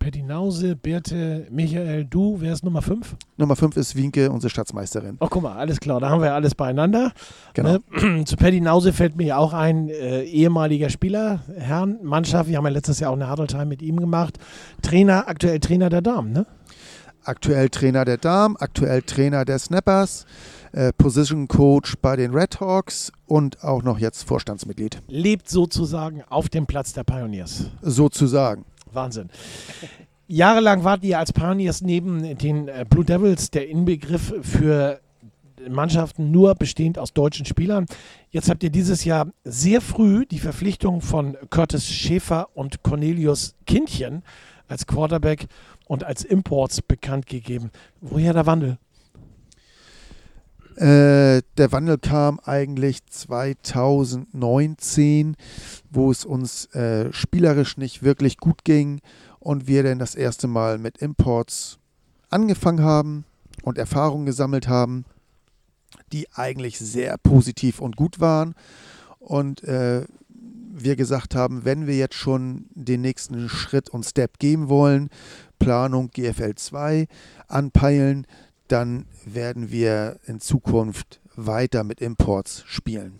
Paddy 0.00 0.22
Nause, 0.22 0.76
Birte, 0.76 1.46
Michael, 1.50 2.06
du, 2.06 2.40
wer 2.40 2.54
ist 2.54 2.64
Nummer 2.64 2.80
5? 2.80 3.16
Nummer 3.36 3.54
5 3.54 3.76
ist 3.76 3.94
Wienke, 3.94 4.30
unsere 4.30 4.48
Staatsmeisterin. 4.48 5.18
Oh, 5.20 5.26
guck 5.28 5.42
mal, 5.42 5.58
alles 5.58 5.78
klar, 5.78 6.00
da 6.00 6.08
haben 6.08 6.22
wir 6.22 6.32
alles 6.32 6.54
beieinander. 6.54 7.12
Genau. 7.52 7.76
Ne? 7.90 8.24
Zu 8.24 8.36
Paddy 8.36 8.62
Nause 8.62 8.94
fällt 8.94 9.16
mir 9.16 9.36
auch 9.36 9.52
ein 9.52 9.90
äh, 9.90 10.22
ehemaliger 10.22 10.88
Spieler, 10.88 11.40
Herrn, 11.54 11.98
Mannschaft, 12.02 12.48
wir 12.48 12.56
haben 12.56 12.64
ja 12.64 12.70
letztes 12.70 12.98
Jahr 12.98 13.10
auch 13.10 13.16
eine 13.16 13.28
Hardeltime 13.28 13.66
mit 13.66 13.82
ihm 13.82 14.00
gemacht. 14.00 14.38
Trainer, 14.80 15.28
aktuell 15.28 15.60
Trainer 15.60 15.90
der 15.90 16.00
Damen, 16.00 16.32
ne? 16.32 16.46
aktuell 17.24 17.68
Trainer 17.68 18.04
der 18.04 18.16
Damen, 18.16 18.56
aktuell 18.56 19.02
Trainer 19.02 19.44
der 19.44 19.58
Snappers, 19.58 20.24
äh, 20.72 20.92
Position 20.92 21.48
Coach 21.48 21.96
bei 22.00 22.16
den 22.16 22.32
Red 22.32 22.60
Hawks 22.60 23.12
und 23.26 23.62
auch 23.62 23.82
noch 23.82 23.98
jetzt 23.98 24.24
Vorstandsmitglied. 24.24 25.02
Lebt 25.08 25.48
sozusagen 25.48 26.22
auf 26.28 26.48
dem 26.48 26.66
Platz 26.66 26.92
der 26.92 27.04
Pioneers. 27.04 27.66
Sozusagen. 27.82 28.64
Wahnsinn. 28.94 29.30
Jahrelang 30.28 30.84
wart 30.84 31.02
ihr 31.02 31.18
als 31.18 31.32
Pioneers 31.32 31.80
neben 31.80 32.38
den 32.38 32.68
äh, 32.68 32.84
Blue 32.88 33.04
Devils 33.04 33.50
der 33.50 33.68
Inbegriff 33.68 34.32
für 34.42 35.00
Mannschaften 35.68 36.30
nur 36.30 36.54
bestehend 36.54 36.98
aus 36.98 37.12
deutschen 37.12 37.44
Spielern. 37.44 37.86
Jetzt 38.30 38.48
habt 38.48 38.62
ihr 38.62 38.70
dieses 38.70 39.04
Jahr 39.04 39.26
sehr 39.44 39.80
früh 39.80 40.24
die 40.26 40.38
Verpflichtung 40.38 41.00
von 41.00 41.36
Curtis 41.50 41.86
Schäfer 41.86 42.48
und 42.54 42.82
Cornelius 42.82 43.54
Kindchen 43.66 44.22
als 44.68 44.86
Quarterback 44.86 45.46
und 45.86 46.04
als 46.04 46.24
Imports 46.24 46.80
bekannt 46.80 47.26
gegeben. 47.26 47.70
Woher 48.00 48.32
der 48.32 48.46
Wandel? 48.46 48.78
Äh, 50.80 51.42
der 51.58 51.72
Wandel 51.72 51.98
kam 51.98 52.40
eigentlich 52.40 53.04
2019, 53.04 55.36
wo 55.90 56.10
es 56.10 56.24
uns 56.24 56.74
äh, 56.74 57.12
spielerisch 57.12 57.76
nicht 57.76 58.02
wirklich 58.02 58.38
gut 58.38 58.64
ging 58.64 59.02
und 59.40 59.66
wir 59.66 59.82
dann 59.82 59.98
das 59.98 60.14
erste 60.14 60.48
Mal 60.48 60.78
mit 60.78 60.96
Imports 60.96 61.78
angefangen 62.30 62.82
haben 62.82 63.26
und 63.62 63.76
Erfahrungen 63.76 64.24
gesammelt 64.24 64.68
haben, 64.68 65.04
die 66.14 66.26
eigentlich 66.34 66.78
sehr 66.78 67.18
positiv 67.18 67.80
und 67.80 67.96
gut 67.96 68.18
waren. 68.18 68.54
Und 69.18 69.62
äh, 69.64 70.06
wir 70.72 70.96
gesagt 70.96 71.34
haben, 71.34 71.66
wenn 71.66 71.86
wir 71.86 71.98
jetzt 71.98 72.14
schon 72.14 72.64
den 72.70 73.02
nächsten 73.02 73.50
Schritt 73.50 73.90
und 73.90 74.06
Step 74.06 74.38
gehen 74.38 74.70
wollen, 74.70 75.10
Planung 75.58 76.10
GFL 76.10 76.54
2 76.54 77.06
anpeilen, 77.48 78.26
dann 78.70 79.06
werden 79.24 79.70
wir 79.70 80.18
in 80.26 80.40
Zukunft 80.40 81.20
weiter 81.36 81.84
mit 81.84 82.00
Imports 82.00 82.62
spielen. 82.66 83.18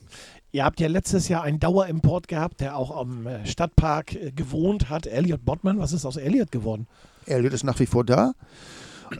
Ihr 0.53 0.65
habt 0.65 0.81
ja 0.81 0.89
letztes 0.89 1.29
Jahr 1.29 1.43
einen 1.43 1.61
Dauerimport 1.61 2.27
gehabt, 2.27 2.61
der 2.61 2.77
auch 2.77 2.97
am 2.97 3.27
äh, 3.27 3.47
Stadtpark 3.47 4.15
äh, 4.15 4.33
gewohnt 4.33 4.91
hat. 4.91 5.07
Elliot 5.07 5.45
Bottmann, 5.45 5.79
was 5.79 5.93
ist 5.93 6.05
aus 6.05 6.17
Elliot 6.17 6.51
geworden? 6.51 6.89
Elliot 7.27 7.53
ist 7.53 7.65
nach 7.65 7.79
wie 7.79 7.87
vor 7.87 8.05
da. 8.05 8.33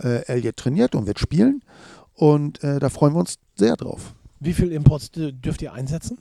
Äh, 0.03 0.25
Elliot 0.27 0.57
trainiert 0.57 0.95
und 0.95 1.07
wird 1.07 1.21
spielen. 1.21 1.63
Und 2.15 2.63
äh, 2.65 2.81
da 2.81 2.89
freuen 2.89 3.15
wir 3.15 3.21
uns 3.21 3.37
sehr 3.55 3.77
drauf. 3.77 4.15
Wie 4.41 4.53
viele 4.53 4.75
Imports 4.75 5.11
dürft 5.13 5.63
ihr 5.63 5.73
einsetzen? 5.73 6.19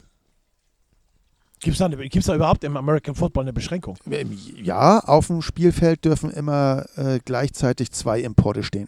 Gibt 1.60 1.74
es 1.74 1.80
da, 1.80 1.90
da, 1.90 2.36
überhaupt 2.36 2.64
im 2.64 2.78
American 2.78 3.16
Football 3.16 3.44
eine 3.44 3.54
Beschränkung? 3.54 3.98
Ähm, 4.10 4.38
ja, 4.56 5.00
auf 5.00 5.28
dem 5.28 5.42
Spielfeld 5.42 6.06
dürfen 6.06 6.32
immer 6.32 6.86
äh, 6.96 7.20
gleichzeitig 7.24 7.92
zwei 7.92 8.22
Importe 8.22 8.64
stehen. 8.64 8.88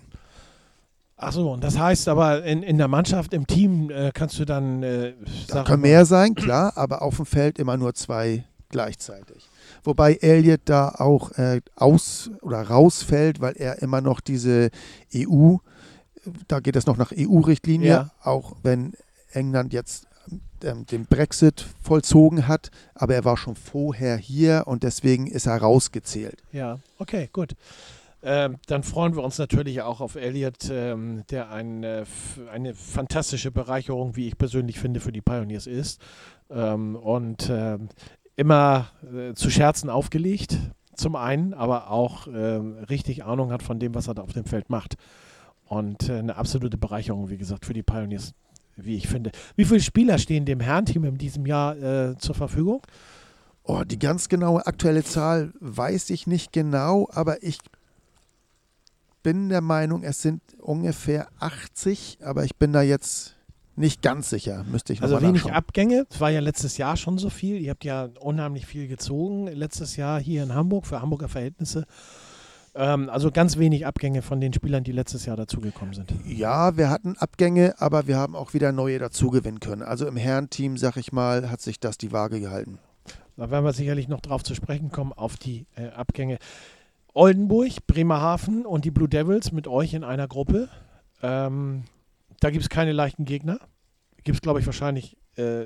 Ach 1.24 1.32
so, 1.32 1.52
und 1.52 1.64
das 1.64 1.78
heißt 1.78 2.08
aber 2.08 2.44
in, 2.44 2.64
in 2.64 2.80
der 2.80 2.88
Mannschaft, 2.88 3.34
im 3.34 3.46
Team 3.46 3.92
äh, 3.92 4.12
kannst 4.12 4.40
du 4.40 4.46
dann. 4.46 4.82
Äh, 4.82 5.14
da 5.48 5.64
können 5.64 5.84
mehr 5.84 6.06
sein, 6.06 6.34
klar, 6.34 6.74
aber 6.76 7.04
auf 7.04 7.18
dem 7.18 7.28
Feld 7.28 7.60
immer 7.60 7.78
nur 7.78 7.94
zwei 7.94 8.44
gleichzeitig. 8.70 9.48
Wobei 9.84 10.16
Elliot 10.16 10.62
da 10.66 10.90
auch 10.90 11.32
äh, 11.38 11.62
aus 11.76 12.32
oder 12.42 12.64
rausfällt, 12.64 13.40
weil 13.40 13.54
er 13.56 13.84
immer 13.84 14.02
noch 14.02 14.20
diese 14.20 14.72
EU, 15.16 15.58
da 16.48 16.60
geht 16.60 16.76
es 16.76 16.88
noch 16.88 16.98
nach 16.98 17.12
EU-Richtlinie, 17.16 17.88
ja. 17.88 18.12
auch 18.24 18.54
wenn 18.64 18.94
England 19.32 19.74
jetzt 19.74 20.08
ähm, 20.64 20.88
den 20.88 21.06
Brexit 21.06 21.66
vollzogen 21.84 22.48
hat, 22.48 22.72
aber 22.96 23.14
er 23.14 23.26
war 23.26 23.38
schon 23.38 23.56
vorher 23.56 24.18
hier 24.18 24.64
und 24.66 24.82
deswegen 24.82 25.28
ist 25.28 25.46
er 25.46 25.58
rausgezählt. 25.58 26.42
Ja, 26.52 26.80
okay, 26.98 27.30
gut. 27.32 27.56
Ähm, 28.24 28.58
dann 28.68 28.84
freuen 28.84 29.16
wir 29.16 29.24
uns 29.24 29.40
natürlich 29.40 29.82
auch 29.82 30.00
auf 30.00 30.16
Elliot, 30.16 30.70
ähm, 30.70 31.24
der 31.32 31.50
ein, 31.50 31.84
äh, 31.84 32.06
eine 32.52 32.76
fantastische 32.76 33.52
Bereicherung, 33.52 34.16
wie 34.16 34.28
ich 34.28 34.38
persönlich 34.38 34.80
finde, 34.80 35.00
für 35.00 35.12
die 35.12 35.22
Pioneers 35.22 35.68
ist. 35.68 36.02
Ähm, 36.50 36.96
und 36.96 37.50
äh, 37.50 37.80
immer 38.36 38.92
äh, 39.12 39.34
zu 39.34 39.50
Scherzen 39.50 39.90
aufgelegt, 39.90 40.58
zum 40.96 41.16
einen, 41.16 41.54
aber 41.54 41.90
auch 41.90 42.28
ähm, 42.28 42.78
richtig 42.90 43.24
Ahnung 43.24 43.52
hat 43.52 43.64
von 43.64 43.80
dem, 43.80 43.96
was 43.96 44.08
er 44.08 44.14
da 44.14 44.22
auf 44.22 44.34
dem 44.34 44.46
Feld 44.46 44.70
macht. 44.70 44.98
Und 45.66 46.10
äh, 46.10 46.20
eine 46.20 46.36
absolute 46.36 46.78
Bereicherung, 46.78 47.30
wie 47.30 47.38
gesagt, 47.38 47.66
für 47.66 47.74
die 47.74 47.84
Pioneers 47.84 48.34
wie 48.78 48.96
ich 48.96 49.08
finde. 49.08 49.32
Wie 49.56 49.66
viele 49.66 49.82
Spieler 49.82 50.18
stehen 50.18 50.46
dem 50.46 50.60
Herrenteam 50.60 51.04
in 51.04 51.18
diesem 51.18 51.46
Jahr 51.46 51.78
äh, 51.78 52.18
zur 52.18 52.36
Verfügung? 52.36 52.82
Oh, 53.64 53.84
die 53.86 54.00
ganz 54.00 54.30
genaue 54.30 54.66
aktuelle 54.66 55.04
Zahl 55.04 55.54
weiß 55.60 56.10
ich 56.10 56.26
nicht 56.26 56.52
genau, 56.52 57.08
aber 57.12 57.44
ich 57.44 57.60
bin 59.24 59.50
der 59.50 59.62
Meinung, 59.62 60.04
es 60.04 60.22
sind 60.22 60.42
ungefähr 60.60 61.28
80, 61.40 62.20
aber 62.24 62.44
ich 62.44 62.56
bin 62.56 62.74
da 62.74 62.82
jetzt 62.82 63.36
nicht 63.76 64.02
ganz 64.02 64.30
sicher, 64.30 64.64
müsste 64.70 64.94
ich 64.94 65.00
noch 65.00 65.10
Also 65.10 65.22
wenig 65.22 65.44
nachschauen. 65.44 65.54
Abgänge, 65.54 66.06
es 66.10 66.20
war 66.20 66.30
ja 66.30 66.40
letztes 66.40 66.78
Jahr 66.78 66.98
schon 66.98 67.18
so 67.18 67.30
viel. 67.30 67.58
Ihr 67.58 67.72
habt 67.72 67.84
ja 67.84 68.10
unheimlich 68.20 68.66
viel 68.66 68.88
gezogen 68.88 69.48
letztes 69.48 69.96
Jahr 69.96 70.20
hier 70.20 70.44
in 70.44 70.54
Hamburg 70.54 70.86
für 70.86 71.02
Hamburger 71.02 71.30
Verhältnisse. 71.30 71.86
Ähm, 72.74 73.10
also 73.10 73.32
ganz 73.32 73.58
wenig 73.58 73.86
Abgänge 73.86 74.22
von 74.22 74.40
den 74.40 74.54
Spielern, 74.54 74.84
die 74.84 74.92
letztes 74.92 75.26
Jahr 75.26 75.38
dazugekommen 75.38 75.94
sind. 75.94 76.14
Ja, 76.26 76.78
wir 76.78 76.90
hatten 76.90 77.18
Abgänge, 77.18 77.76
aber 77.80 78.08
wir 78.08 78.18
haben 78.18 78.36
auch 78.36 78.54
wieder 78.54 78.72
neue 78.72 79.00
dazugewinnen 79.00 79.60
können. 79.60 79.82
Also 79.82 80.06
im 80.08 80.18
Herrenteam, 80.18 80.78
sag 80.78 80.98
ich 80.98 81.12
mal, 81.12 81.50
hat 81.50 81.62
sich 81.62 81.80
das 81.80 81.98
die 81.98 82.12
Waage 82.12 82.40
gehalten. 82.40 82.80
Da 83.38 83.50
werden 83.50 83.66
wir 83.66 83.74
sicherlich 83.74 84.08
noch 84.08 84.22
drauf 84.22 84.44
zu 84.44 84.54
sprechen 84.54 84.92
kommen, 84.92 85.14
auf 85.14 85.38
die 85.38 85.66
äh, 85.76 85.88
Abgänge. 85.90 86.38
Oldenburg, 87.14 87.88
Bremerhaven 87.88 88.66
und 88.66 88.86
die 88.86 88.92
Blue 88.92 89.10
Devils 89.10 89.52
mit 89.52 89.68
euch 89.68 89.94
in 89.94 90.04
einer 90.04 90.28
Gruppe. 90.28 90.70
Ähm, 91.22 91.84
da 92.40 92.50
gibt 92.50 92.64
es 92.64 92.70
keine 92.70 92.94
leichten 92.94 93.26
Gegner. 93.26 93.60
Gibt 94.24 94.38
es, 94.38 94.42
glaube 94.42 94.60
ich, 94.60 94.66
wahrscheinlich 94.66 95.18
äh, 95.36 95.66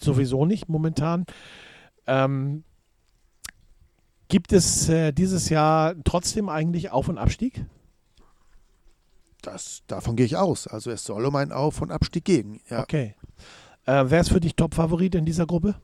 sowieso 0.00 0.46
nicht 0.46 0.68
momentan. 0.68 1.26
Ähm, 2.06 2.64
Gibt 4.28 4.52
es 4.52 4.88
äh, 4.88 5.12
dieses 5.12 5.48
Jahr 5.48 5.94
trotzdem 6.04 6.48
eigentlich 6.48 6.90
Auf- 6.90 7.08
und 7.08 7.18
Abstieg? 7.18 7.64
Das, 9.42 9.82
davon 9.86 10.16
gehe 10.16 10.26
ich 10.26 10.36
aus. 10.36 10.66
Also 10.66 10.90
es 10.90 11.04
soll 11.04 11.24
um 11.26 11.36
einen 11.36 11.52
Auf- 11.52 11.82
und 11.82 11.90
Abstieg 11.90 12.24
gehen. 12.24 12.60
Ja. 12.70 12.82
Okay. 12.82 13.14
Äh, 13.86 14.04
wer 14.06 14.20
ist 14.20 14.30
für 14.30 14.40
dich 14.40 14.56
Top-Favorit 14.56 15.14
in 15.14 15.26
dieser 15.26 15.46
Gruppe? 15.46 15.74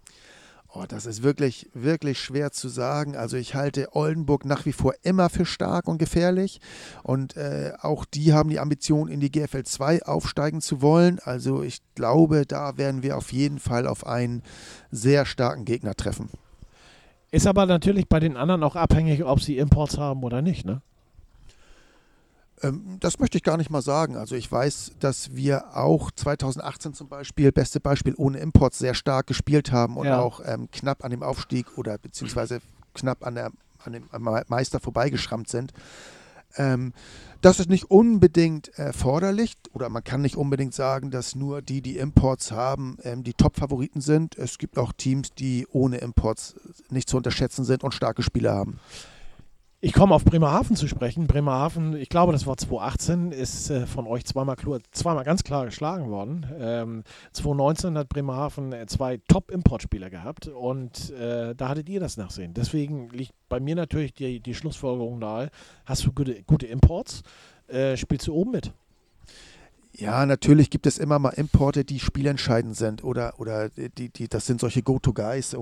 Oh, 0.72 0.84
das 0.86 1.04
ist 1.04 1.24
wirklich, 1.24 1.68
wirklich 1.74 2.20
schwer 2.20 2.52
zu 2.52 2.68
sagen. 2.68 3.16
Also 3.16 3.36
ich 3.36 3.56
halte 3.56 3.88
Oldenburg 3.96 4.44
nach 4.44 4.66
wie 4.66 4.72
vor 4.72 4.94
immer 5.02 5.28
für 5.28 5.44
stark 5.44 5.88
und 5.88 5.98
gefährlich. 5.98 6.60
Und 7.02 7.36
äh, 7.36 7.72
auch 7.80 8.04
die 8.04 8.32
haben 8.32 8.50
die 8.50 8.60
Ambition, 8.60 9.08
in 9.08 9.18
die 9.18 9.32
GFL 9.32 9.64
2 9.64 10.04
aufsteigen 10.04 10.60
zu 10.60 10.80
wollen. 10.80 11.18
Also 11.24 11.64
ich 11.64 11.80
glaube, 11.96 12.46
da 12.46 12.76
werden 12.76 13.02
wir 13.02 13.16
auf 13.16 13.32
jeden 13.32 13.58
Fall 13.58 13.88
auf 13.88 14.06
einen 14.06 14.44
sehr 14.92 15.26
starken 15.26 15.64
Gegner 15.64 15.96
treffen. 15.96 16.30
Ist 17.32 17.48
aber 17.48 17.66
natürlich 17.66 18.08
bei 18.08 18.20
den 18.20 18.36
anderen 18.36 18.62
auch 18.62 18.76
abhängig, 18.76 19.24
ob 19.24 19.40
sie 19.40 19.58
Imports 19.58 19.98
haben 19.98 20.22
oder 20.22 20.40
nicht, 20.40 20.64
ne? 20.64 20.82
Ähm, 22.62 22.98
das 23.00 23.18
möchte 23.18 23.38
ich 23.38 23.44
gar 23.44 23.56
nicht 23.56 23.70
mal 23.70 23.82
sagen. 23.82 24.16
Also 24.16 24.34
ich 24.34 24.50
weiß, 24.50 24.92
dass 25.00 25.34
wir 25.34 25.76
auch 25.76 26.10
2018 26.10 26.94
zum 26.94 27.08
Beispiel, 27.08 27.52
beste 27.52 27.80
Beispiel 27.80 28.14
ohne 28.16 28.38
Imports, 28.38 28.78
sehr 28.78 28.94
stark 28.94 29.26
gespielt 29.26 29.72
haben 29.72 29.96
und 29.96 30.06
ja. 30.06 30.20
auch 30.20 30.40
ähm, 30.44 30.68
knapp 30.70 31.04
an 31.04 31.10
dem 31.10 31.22
Aufstieg 31.22 31.78
oder 31.78 31.98
beziehungsweise 31.98 32.60
knapp 32.94 33.26
an, 33.26 33.34
der, 33.34 33.50
an 33.84 33.92
dem 33.92 34.08
Meister 34.48 34.80
vorbeigeschrammt 34.80 35.48
sind. 35.48 35.72
Ähm, 36.56 36.92
das 37.40 37.58
ist 37.58 37.70
nicht 37.70 37.90
unbedingt 37.90 38.68
erforderlich 38.76 39.54
oder 39.72 39.88
man 39.88 40.04
kann 40.04 40.20
nicht 40.20 40.36
unbedingt 40.36 40.74
sagen, 40.74 41.10
dass 41.10 41.34
nur 41.34 41.62
die, 41.62 41.80
die 41.80 41.96
Imports 41.96 42.52
haben, 42.52 42.98
ähm, 43.02 43.24
die 43.24 43.32
Top-Favoriten 43.32 44.00
sind. 44.00 44.36
Es 44.36 44.58
gibt 44.58 44.76
auch 44.76 44.92
Teams, 44.92 45.32
die 45.32 45.66
ohne 45.70 45.98
Imports 45.98 46.56
nicht 46.90 47.08
zu 47.08 47.16
unterschätzen 47.16 47.64
sind 47.64 47.82
und 47.82 47.94
starke 47.94 48.22
Spieler 48.22 48.54
haben. 48.54 48.78
Ich 49.82 49.94
komme 49.94 50.14
auf 50.14 50.26
Bremerhaven 50.26 50.76
zu 50.76 50.86
sprechen. 50.88 51.26
Bremerhaven, 51.26 51.96
ich 51.96 52.10
glaube, 52.10 52.34
das 52.34 52.46
war 52.46 52.54
2018, 52.54 53.32
ist 53.32 53.70
äh, 53.70 53.86
von 53.86 54.06
euch 54.06 54.26
zweimal, 54.26 54.56
zweimal 54.90 55.24
ganz 55.24 55.42
klar 55.42 55.64
geschlagen 55.64 56.10
worden. 56.10 56.44
Ähm, 56.60 57.02
2019 57.32 57.96
hat 57.96 58.10
Bremerhaven 58.10 58.74
äh, 58.74 58.84
zwei 58.86 59.16
Top-Importspieler 59.26 60.10
gehabt 60.10 60.48
und 60.48 61.10
äh, 61.12 61.54
da 61.54 61.70
hattet 61.70 61.88
ihr 61.88 61.98
das 61.98 62.18
Nachsehen. 62.18 62.52
Deswegen 62.52 63.08
liegt 63.08 63.32
bei 63.48 63.58
mir 63.58 63.74
natürlich 63.74 64.12
die, 64.12 64.40
die 64.40 64.54
Schlussfolgerung 64.54 65.18
nahe. 65.18 65.48
Hast 65.86 66.04
du 66.04 66.12
gute, 66.12 66.42
gute 66.42 66.66
Imports? 66.66 67.22
Äh, 67.66 67.96
spielst 67.96 68.26
du 68.26 68.34
oben 68.34 68.50
mit? 68.50 68.74
Ja, 69.92 70.24
natürlich 70.24 70.70
gibt 70.70 70.86
es 70.86 70.98
immer 70.98 71.18
mal 71.18 71.30
Importe, 71.30 71.84
die 71.84 71.98
spielentscheidend 71.98 72.76
sind 72.76 73.02
oder, 73.02 73.34
oder 73.38 73.70
die, 73.70 74.08
die, 74.08 74.28
das 74.28 74.46
sind 74.46 74.60
solche 74.60 74.82
Go-To-Guys, 74.82 75.56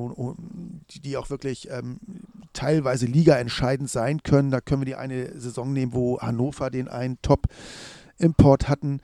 die, 0.90 1.00
die 1.00 1.16
auch 1.16 1.30
wirklich 1.30 1.70
ähm, 1.70 1.98
teilweise 2.52 3.06
Liga-entscheidend 3.06 3.90
sein 3.90 4.22
können. 4.22 4.50
Da 4.50 4.60
können 4.60 4.82
wir 4.82 4.86
die 4.86 4.96
eine 4.96 5.38
Saison 5.38 5.72
nehmen, 5.72 5.92
wo 5.92 6.20
Hannover 6.20 6.70
den 6.70 6.88
einen 6.88 7.20
Top-Import 7.22 8.68
hatten. 8.68 9.00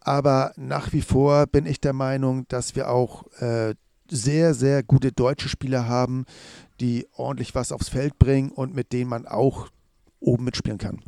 Aber 0.00 0.52
nach 0.56 0.92
wie 0.92 1.02
vor 1.02 1.46
bin 1.46 1.66
ich 1.66 1.80
der 1.80 1.92
Meinung, 1.92 2.46
dass 2.48 2.74
wir 2.74 2.90
auch 2.90 3.26
äh, 3.40 3.74
sehr, 4.10 4.54
sehr 4.54 4.82
gute 4.82 5.12
deutsche 5.12 5.48
Spieler 5.48 5.88
haben, 5.88 6.24
die 6.80 7.06
ordentlich 7.14 7.54
was 7.54 7.72
aufs 7.72 7.88
Feld 7.88 8.18
bringen 8.18 8.50
und 8.50 8.74
mit 8.74 8.92
denen 8.92 9.10
man 9.10 9.26
auch 9.26 9.68
oben 10.20 10.44
mitspielen 10.44 10.78
kann. 10.78 11.00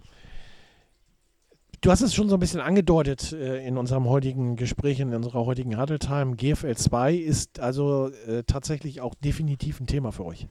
Du 1.81 1.91
hast 1.91 2.01
es 2.01 2.15
schon 2.15 2.29
so 2.29 2.37
ein 2.37 2.41
bisschen 2.41 2.61
angedeutet 2.61 3.33
äh, 3.33 3.67
in 3.67 3.77
unserem 3.77 4.09
heutigen 4.09 4.55
Gespräch, 4.55 5.01
in 5.01 5.13
unserer 5.13 5.45
heutigen 5.45 5.81
Huddle 5.81 5.99
Time. 5.99 6.37
GFL 6.37 6.77
2 6.77 7.15
ist 7.15 7.59
also 7.59 8.09
äh, 8.29 8.45
tatsächlich 8.45 9.01
auch 9.01 9.17
definitiv 9.17 9.81
ein 9.81 9.89
Thema 9.89 10.13
für 10.13 10.25
euch. 10.25 10.47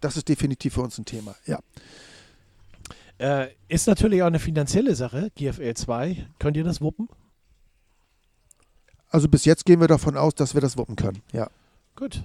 Das 0.00 0.16
ist 0.16 0.28
definitiv 0.28 0.74
für 0.74 0.82
uns 0.82 0.98
ein 0.98 1.04
Thema, 1.04 1.34
ja. 1.46 1.58
Äh, 3.18 3.48
ist 3.68 3.86
natürlich 3.86 4.22
auch 4.22 4.28
eine 4.28 4.38
finanzielle 4.38 4.94
Sache, 4.94 5.30
GFL 5.36 5.74
2. 5.74 6.26
Könnt 6.38 6.56
ihr 6.56 6.64
das 6.64 6.80
wuppen? 6.80 7.08
Also 9.10 9.28
bis 9.28 9.44
jetzt 9.44 9.66
gehen 9.66 9.80
wir 9.80 9.88
davon 9.88 10.16
aus, 10.16 10.34
dass 10.34 10.54
wir 10.54 10.60
das 10.60 10.76
wuppen 10.76 10.96
können, 10.96 11.22
ja. 11.32 11.50
Gut. 11.96 12.22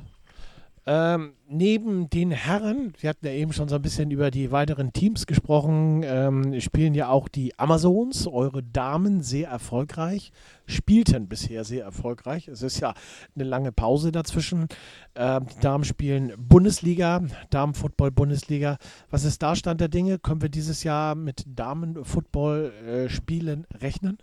Ähm, 0.87 1.33
neben 1.47 2.11
den 2.11 2.29
Herren, 2.29 2.93
wir 2.99 3.09
hatten 3.09 3.25
ja 3.25 3.31
eben 3.31 3.53
schon 3.53 3.67
so 3.67 3.73
ein 3.75 3.81
bisschen 3.81 4.11
über 4.11 4.29
die 4.29 4.51
weiteren 4.51 4.93
Teams 4.93 5.25
gesprochen, 5.25 6.03
ähm, 6.05 6.61
spielen 6.61 6.93
ja 6.93 7.09
auch 7.09 7.27
die 7.27 7.57
Amazons, 7.57 8.27
eure 8.27 8.61
Damen, 8.61 9.23
sehr 9.23 9.49
erfolgreich, 9.49 10.31
spielten 10.67 11.27
bisher 11.27 11.63
sehr 11.63 11.85
erfolgreich. 11.85 12.47
Es 12.47 12.61
ist 12.61 12.81
ja 12.81 12.93
eine 13.33 13.45
lange 13.45 13.71
Pause 13.71 14.11
dazwischen. 14.11 14.67
Ähm, 15.15 15.47
die 15.55 15.59
Damen 15.59 15.85
spielen 15.85 16.33
Bundesliga, 16.37 17.23
Damenfootball-Bundesliga. 17.49 18.77
Was 19.09 19.23
ist 19.23 19.41
da 19.41 19.55
Stand 19.55 19.81
der 19.81 19.87
Dinge? 19.87 20.19
Können 20.19 20.43
wir 20.43 20.49
dieses 20.49 20.83
Jahr 20.83 21.15
mit 21.15 21.45
Damenfootball-Spielen 21.47 23.65
äh, 23.73 23.77
rechnen? 23.77 24.19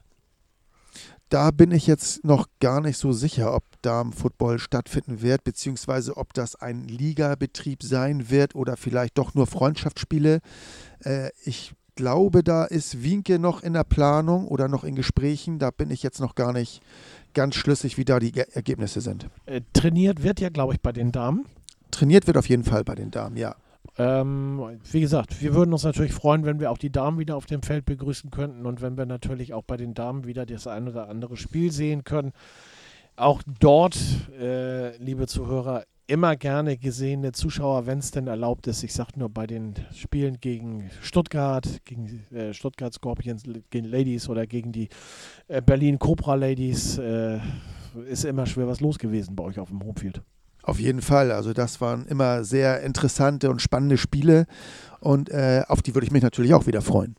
Da 1.32 1.50
bin 1.50 1.70
ich 1.70 1.86
jetzt 1.86 2.24
noch 2.24 2.46
gar 2.60 2.82
nicht 2.82 2.98
so 2.98 3.12
sicher, 3.12 3.54
ob 3.54 3.64
Damenfootball 3.80 4.58
stattfinden 4.58 5.22
wird, 5.22 5.44
beziehungsweise 5.44 6.18
ob 6.18 6.34
das 6.34 6.56
ein 6.56 6.84
Ligabetrieb 6.84 7.82
sein 7.82 8.28
wird 8.28 8.54
oder 8.54 8.76
vielleicht 8.76 9.16
doch 9.16 9.34
nur 9.34 9.46
Freundschaftsspiele. 9.46 10.40
Äh, 11.02 11.30
ich 11.44 11.72
glaube, 11.94 12.42
da 12.42 12.64
ist 12.64 13.02
Wienke 13.02 13.38
noch 13.38 13.62
in 13.62 13.73
der 13.73 13.84
Planung 13.84 14.47
oder 14.47 14.68
noch 14.68 14.84
in 14.84 14.95
Gesprächen. 14.95 15.58
Da 15.58 15.71
bin 15.71 15.90
ich 15.90 16.02
jetzt 16.02 16.21
noch 16.21 16.34
gar 16.34 16.52
nicht 16.52 16.82
ganz 17.32 17.54
schlüssig, 17.54 17.97
wie 17.97 18.04
da 18.04 18.18
die 18.18 18.32
Ergebnisse 18.52 19.00
sind. 19.00 19.28
Äh, 19.47 19.62
trainiert 19.73 20.23
wird 20.23 20.38
ja, 20.38 20.50
glaube 20.50 20.75
ich, 20.75 20.82
bei 20.82 20.92
den 20.92 21.12
Damen. 21.12 21.47
Trainiert 21.90 22.26
wird 22.26 22.36
auf 22.36 22.49
jeden 22.49 22.64
Fall 22.64 22.84
bei 22.84 22.95
den 22.95 23.10
Damen, 23.10 23.38
ja. 23.38 23.56
Ähm, 23.99 24.78
wie 24.91 25.00
gesagt, 25.00 25.43
wir 25.43 25.55
würden 25.55 25.73
uns 25.73 25.85
natürlich 25.85 26.13
freuen, 26.13 26.45
wenn 26.45 26.61
wir 26.61 26.71
auch 26.71 26.78
die 26.78 26.91
Damen 26.91 27.19
wieder 27.19 27.37
auf 27.37 27.47
dem 27.47 27.63
Feld 27.63 27.85
begrüßen 27.85 28.31
könnten 28.31 28.65
und 28.65 28.81
wenn 28.81 28.97
wir 28.97 29.07
natürlich 29.07 29.52
auch 29.52 29.65
bei 29.65 29.76
den 29.76 29.93
Damen 29.93 30.25
wieder 30.25 30.47
das 30.47 30.67
ein 30.67 30.89
oder 30.89 31.09
andere 31.09 31.37
Spiel 31.37 31.71
sehen 31.71 32.05
können. 32.05 32.33
Auch 33.17 33.43
dort, 33.61 33.99
äh, 34.41 34.97
liebe 34.97 35.26
Zuhörer, 35.26 35.85
immer 36.07 36.37
gerne 36.37 36.76
gesehene 36.76 37.33
Zuschauer, 37.33 37.87
wenn 37.87 37.99
es 37.99 38.11
denn 38.11 38.26
erlaubt 38.26 38.67
ist. 38.67 38.83
Ich 38.83 38.93
sage 38.93 39.13
nur 39.17 39.28
bei 39.28 39.47
den 39.47 39.75
Spielen 39.95 40.41
gegen 40.41 40.91
Stuttgart, 41.00 41.67
gegen 41.85 42.25
äh, 42.33 42.52
Stuttgart 42.55 42.93
Scorpions, 42.93 43.45
gegen 43.71 43.87
Ladies 43.87 44.28
oder 44.28 44.47
gegen 44.47 44.73
die 44.73 44.89
äh, 45.49 45.63
Berlin 45.63 45.99
Cobra 45.99 46.35
Ladies, 46.35 46.99
äh, 46.99 47.39
ist 48.09 48.25
immer 48.25 48.47
schwer 48.47 48.67
was 48.67 48.81
los 48.81 48.99
gewesen 48.99 49.37
bei 49.37 49.45
euch 49.45 49.59
auf 49.59 49.69
dem 49.69 49.83
Homefield. 49.83 50.23
Auf 50.62 50.78
jeden 50.78 51.02
Fall. 51.02 51.32
Also 51.32 51.52
das 51.52 51.80
waren 51.80 52.06
immer 52.06 52.44
sehr 52.44 52.82
interessante 52.82 53.50
und 53.50 53.60
spannende 53.60 53.98
Spiele 53.98 54.46
und 55.00 55.28
äh, 55.30 55.62
auf 55.66 55.82
die 55.82 55.94
würde 55.94 56.06
ich 56.06 56.12
mich 56.12 56.22
natürlich 56.22 56.54
auch 56.54 56.66
wieder 56.66 56.82
freuen. 56.82 57.16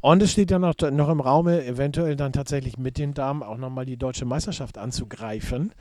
Und 0.00 0.20
es 0.20 0.32
steht 0.32 0.50
ja 0.50 0.58
noch, 0.58 0.74
noch 0.90 1.08
im 1.08 1.20
Raume, 1.20 1.64
eventuell 1.64 2.16
dann 2.16 2.32
tatsächlich 2.32 2.76
mit 2.76 2.98
den 2.98 3.14
Damen 3.14 3.44
auch 3.44 3.56
nochmal 3.56 3.86
die 3.86 3.96
deutsche 3.96 4.24
Meisterschaft 4.24 4.76
anzugreifen. 4.76 5.72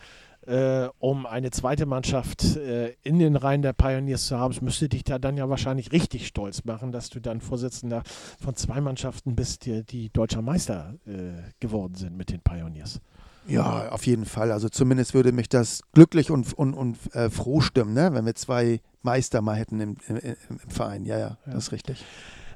Äh, 0.48 0.90
um 0.98 1.28
eine 1.28 1.52
zweite 1.52 1.86
Mannschaft 1.86 2.56
äh, 2.56 2.96
in 3.04 3.20
den 3.20 3.36
Reihen 3.36 3.62
der 3.62 3.74
Pioneers 3.74 4.26
zu 4.26 4.40
haben. 4.40 4.52
Das 4.52 4.62
müsste 4.64 4.90
dich 4.90 5.04
da 5.04 5.20
dann 5.20 5.38
ja 5.38 5.48
wahrscheinlich 5.50 5.92
richtig 5.92 6.26
stolz 6.26 6.66
machen, 6.66 6.92
dass 6.92 7.12
du 7.12 7.20
dann 7.20 7.42
Vorsitzender 7.42 8.02
von 8.44 8.56
zwei 8.56 8.82
Mannschaften 8.82 9.36
bist, 9.36 9.68
die, 9.68 9.84
die 9.84 10.10
deutscher 10.10 10.42
Meister 10.42 10.96
äh, 11.06 11.44
geworden 11.60 11.94
sind 11.94 12.18
mit 12.18 12.32
den 12.32 12.42
Pioneers. 12.42 13.02
Ja, 13.48 13.90
auf 13.90 14.06
jeden 14.06 14.26
Fall. 14.26 14.52
Also 14.52 14.70
zumindest 14.70 15.14
würde 15.14 15.32
mich 15.32 15.50
das 15.50 15.82
glücklich 15.94 16.32
und, 16.32 16.54
und, 16.54 16.74
und 16.74 16.98
äh, 17.14 17.30
froh 17.30 17.62
stimmen, 17.62 17.94
ne? 17.94 18.12
wenn 18.14 18.26
wir 18.26 18.36
zwei 18.36 18.82
Meister 19.02 19.42
mal 19.42 19.56
hätten 19.56 19.80
im, 19.80 19.98
im, 20.08 20.18
im 20.18 20.60
Verein. 20.70 21.06
Ja, 21.06 21.18
ja, 21.18 21.38
ja, 21.46 21.54
das 21.54 21.66
ist 21.66 21.72
richtig. 21.72 22.06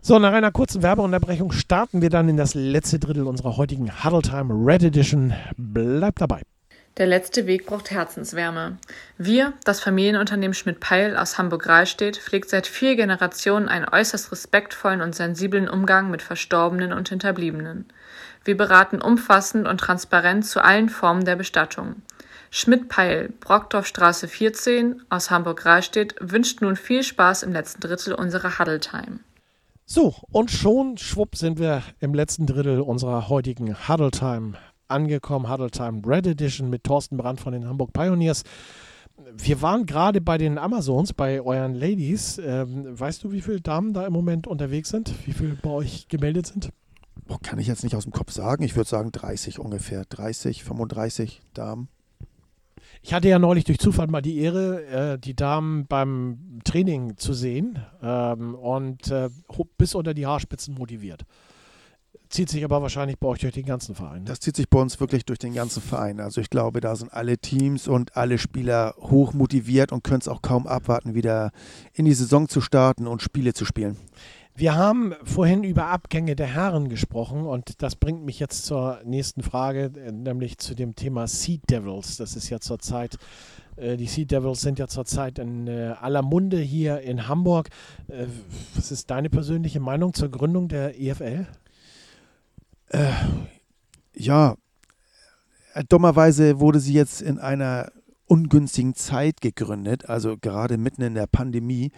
So, 0.02 0.20
nach 0.20 0.34
einer 0.34 0.52
kurzen 0.52 0.84
Werbeunterbrechung 0.84 1.52
starten 1.52 2.04
wir 2.04 2.12
dann 2.12 2.30
in 2.30 2.38
das 2.38 2.54
letzte 2.54 3.00
Drittel 3.00 3.26
unserer 3.26 3.58
heutigen 3.58 4.04
Huddle 4.04 4.22
Time 4.22 4.54
Red 4.54 4.84
Edition. 4.84 5.34
Bleibt 5.58 6.22
dabei. 6.22 6.44
Der 6.98 7.08
letzte 7.08 7.46
Weg 7.46 7.66
braucht 7.66 7.92
Herzenswärme. 7.92 8.78
Wir, 9.18 9.54
das 9.66 9.82
Familienunternehmen 9.82 10.54
Schmidt-Peil 10.54 11.18
aus 11.18 11.38
Hamburg-Rahlstedt, 11.38 12.18
pflegt 12.18 12.50
seit 12.50 12.68
vier 12.68 12.96
Generationen 12.96 13.68
einen 13.68 13.90
äußerst 13.90 14.32
respektvollen 14.32 15.02
und 15.02 15.14
sensiblen 15.14 15.68
Umgang 15.68 16.10
mit 16.10 16.22
Verstorbenen 16.22 16.94
und 16.94 17.10
Hinterbliebenen. 17.10 17.88
Wir 18.46 18.56
beraten 18.56 19.02
umfassend 19.02 19.68
und 19.68 19.80
transparent 19.80 20.46
zu 20.46 20.64
allen 20.64 20.90
Formen 20.90 21.26
der 21.26 21.36
Bestattung. 21.36 21.96
Schmidt-Peil, 22.52 23.34
Brockdorfstraße 23.40 24.28
14 24.28 25.02
aus 25.10 25.32
Hamburg-Rahlstedt 25.32 26.16
wünscht 26.22 26.62
nun 26.62 26.76
viel 26.76 27.02
Spaß 27.04 27.44
im 27.44 27.52
letzten 27.52 27.82
Drittel 27.82 28.14
unserer 28.14 28.60
Huddle 28.60 28.80
Time. 28.80 29.20
So, 29.88 30.16
und 30.32 30.52
schon 30.52 30.98
schwupp 30.98 31.36
sind 31.36 31.60
wir 31.60 31.82
im 32.00 32.14
letzten 32.14 32.46
Drittel 32.46 32.82
unserer 32.82 33.30
heutigen 33.30 33.88
Huddle 33.88 34.12
Time 34.12 34.54
angekommen. 34.88 35.50
Huddle 35.50 35.72
Time 35.72 36.02
Red 36.06 36.28
Edition 36.28 36.70
mit 36.70 36.84
Thorsten 36.84 37.18
Brandt 37.18 37.42
von 37.42 37.52
den 37.52 37.68
Hamburg 37.68 37.94
Pioneers. 37.94 38.44
Wir 39.34 39.62
waren 39.62 39.86
gerade 39.86 40.22
bei 40.22 40.38
den 40.38 40.58
Amazons, 40.58 41.14
bei 41.14 41.42
euren 41.42 41.74
Ladies. 41.74 42.38
Ähm, 42.38 43.00
weißt 43.00 43.24
du, 43.24 43.32
wie 43.32 43.42
viele 43.42 43.62
Damen 43.62 43.94
da 43.94 44.06
im 44.06 44.14
Moment 44.14 44.46
unterwegs 44.46 44.90
sind? 44.90 45.14
Wie 45.26 45.34
viele 45.34 45.56
bei 45.56 45.72
euch 45.72 46.08
gemeldet 46.08 46.48
sind? 46.48 46.70
Boah, 47.28 47.40
kann 47.42 47.60
ich 47.60 47.68
jetzt 47.68 47.84
nicht 47.84 47.96
aus 47.96 48.04
dem 48.04 48.12
Kopf 48.12 48.32
sagen. 48.32 48.64
Ich 48.64 48.76
würde 48.76 48.90
sagen 48.90 49.12
30 49.12 49.60
ungefähr. 49.60 50.06
30, 50.06 50.64
35 50.64 51.42
Damen. 51.54 51.90
Ich 53.02 53.14
hatte 53.14 53.28
ja 53.28 53.40
neulich 53.40 53.64
durch 53.64 53.80
Zufall 53.80 54.08
mal 54.08 54.22
die 54.22 54.38
Ehre, 54.40 54.86
äh, 54.86 55.20
die 55.20 55.36
Damen 55.36 55.86
beim 55.88 56.60
Training 56.64 57.18
zu 57.18 57.34
sehen 57.34 57.80
ähm, 58.02 58.56
und 58.56 59.12
äh, 59.12 59.30
bis 59.78 59.96
unter 59.96 60.14
die 60.14 60.26
Haarspitzen 60.26 60.74
motiviert. 60.76 61.24
Zieht 62.30 62.50
sich 62.50 62.64
aber 62.64 62.82
wahrscheinlich 62.82 63.20
bei 63.20 63.28
euch 63.28 63.40
durch 63.40 63.54
den 63.54 63.66
ganzen 63.66 63.94
Verein. 63.94 64.24
Ne? 64.24 64.26
Das 64.26 64.40
zieht 64.40 64.56
sich 64.56 64.70
bei 64.70 64.80
uns 64.80 65.00
wirklich 65.00 65.26
durch 65.26 65.38
den 65.38 65.54
ganzen 65.54 65.82
Verein. 65.82 66.20
Also 66.20 66.42
ich 66.42 66.50
glaube, 66.50 66.82
da 66.82 66.96
sind 66.96 67.14
alle 67.14 67.38
Teams 67.38 67.88
und 67.88 68.18
alle 68.18 68.40
Spieler 68.40 68.96
hoch 68.98 69.34
motiviert 69.34 69.92
und 69.92 70.04
können 70.04 70.22
es 70.22 70.28
auch 70.28 70.42
kaum 70.42 70.66
abwarten, 70.66 71.14
wieder 71.14 71.52
in 71.94 72.06
die 72.06 72.14
Saison 72.14 72.50
zu 72.50 72.62
starten 72.62 73.06
und 73.06 73.22
Spiele 73.22 73.54
zu 73.54 73.66
spielen. 73.66 73.98
Wir 74.58 74.76
haben 74.76 75.14
vorhin 75.26 75.66
über 75.66 75.88
Abgänge 75.88 76.38
der 76.38 76.48
Herren 76.48 76.88
gesprochen 76.88 77.46
und 77.46 77.82
das 77.84 77.98
bringt 77.98 78.24
mich 78.24 78.40
jetzt 78.40 78.66
zur 78.66 79.02
nächsten 79.04 79.44
Frage, 79.44 79.92
äh, 79.98 80.14
nämlich 80.14 80.60
zu 80.60 80.76
dem 80.76 80.96
Thema 80.96 81.28
Sea 81.28 81.60
Devils. 81.70 82.16
Das 82.16 82.38
ist 82.38 82.50
ja 82.50 82.62
zurzeit, 82.62 83.18
äh, 83.76 83.98
die 83.98 84.08
Sea 84.08 84.24
Devils 84.24 84.62
sind 84.62 84.80
ja 84.80 84.88
zurzeit 84.88 85.40
in 85.40 85.68
äh, 85.68 85.94
aller 86.00 86.22
Munde 86.22 86.58
hier 86.58 87.02
in 87.02 87.28
Hamburg. 87.28 87.68
Was 88.76 88.94
ist 88.94 89.12
deine 89.12 89.30
persönliche 89.30 89.82
Meinung 89.82 90.14
zur 90.14 90.30
Gründung 90.30 90.70
der 90.70 90.98
EFL? 91.02 91.48
Äh, 92.92 93.12
ja, 94.14 94.56
dummerweise 95.90 96.62
wurde 96.62 96.80
sie 96.80 96.94
jetzt 96.94 97.22
in 97.22 97.40
einer 97.40 97.92
ungünstigen 98.28 98.96
Zeit 98.96 99.42
gegründet, 99.42 100.10
also 100.10 100.38
gerade 100.38 100.78
mitten 100.78 101.02
in 101.02 101.14
der 101.14 101.28
Pandemie. 101.28 101.92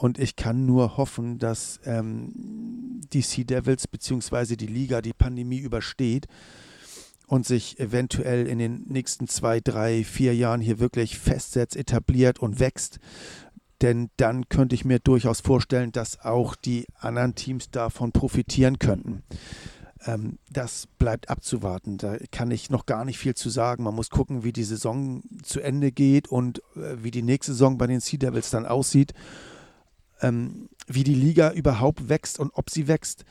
Und 0.00 0.18
ich 0.18 0.34
kann 0.34 0.64
nur 0.64 0.96
hoffen, 0.96 1.38
dass 1.38 1.78
ähm, 1.84 2.32
die 3.12 3.20
Sea 3.20 3.44
Devils 3.44 3.86
bzw. 3.86 4.56
die 4.56 4.66
Liga 4.66 5.02
die 5.02 5.12
Pandemie 5.12 5.58
übersteht 5.58 6.26
und 7.26 7.46
sich 7.46 7.78
eventuell 7.78 8.46
in 8.46 8.58
den 8.58 8.84
nächsten 8.88 9.28
zwei, 9.28 9.60
drei, 9.60 10.02
vier 10.02 10.34
Jahren 10.34 10.62
hier 10.62 10.78
wirklich 10.78 11.18
festsetzt, 11.18 11.76
etabliert 11.76 12.38
und 12.38 12.60
wächst. 12.60 12.98
Denn 13.82 14.08
dann 14.16 14.48
könnte 14.48 14.74
ich 14.74 14.86
mir 14.86 15.00
durchaus 15.00 15.40
vorstellen, 15.40 15.92
dass 15.92 16.18
auch 16.22 16.54
die 16.54 16.86
anderen 16.98 17.34
Teams 17.34 17.70
davon 17.70 18.10
profitieren 18.10 18.78
könnten. 18.78 19.22
Ähm, 20.06 20.38
das 20.50 20.86
bleibt 20.98 21.28
abzuwarten. 21.28 21.98
Da 21.98 22.16
kann 22.30 22.50
ich 22.50 22.70
noch 22.70 22.86
gar 22.86 23.04
nicht 23.04 23.18
viel 23.18 23.34
zu 23.34 23.50
sagen. 23.50 23.84
Man 23.84 23.96
muss 23.96 24.08
gucken, 24.08 24.44
wie 24.44 24.54
die 24.54 24.64
Saison 24.64 25.22
zu 25.42 25.60
Ende 25.60 25.92
geht 25.92 26.28
und 26.28 26.60
äh, 26.74 26.96
wie 27.02 27.10
die 27.10 27.22
nächste 27.22 27.52
Saison 27.52 27.76
bei 27.76 27.86
den 27.86 28.00
Sea 28.00 28.18
Devils 28.18 28.48
dann 28.48 28.64
aussieht 28.64 29.12
ähm, 30.22 30.68
wie 30.86 31.04
die 31.04 31.14
Liga 31.14 31.52
überhaupt 31.52 32.08
wächst 32.08 32.38
und 32.38 32.50
ob 32.54 32.70
sie 32.70 32.88
wächst 32.88 33.24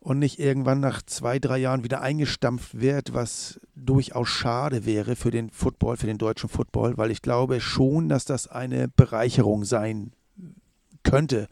und 0.00 0.18
nicht 0.18 0.38
irgendwann 0.38 0.80
nach 0.80 1.02
zwei, 1.02 1.38
drei 1.38 1.58
Jahren 1.58 1.82
wieder 1.82 2.00
eingestampft 2.00 2.80
wird, 2.80 3.12
was 3.12 3.60
durchaus 3.74 4.28
schade 4.28 4.86
wäre 4.86 5.16
für 5.16 5.30
den 5.30 5.50
Football, 5.50 5.96
für 5.96 6.06
den 6.06 6.18
deutschen 6.18 6.48
Football, 6.48 6.96
weil 6.96 7.10
ich 7.10 7.22
glaube 7.22 7.60
schon, 7.60 8.08
dass 8.08 8.24
das 8.24 8.46
eine 8.46 8.88
Bereicherung 8.88 9.64
sein 9.64 10.12
könnte, 11.02 11.48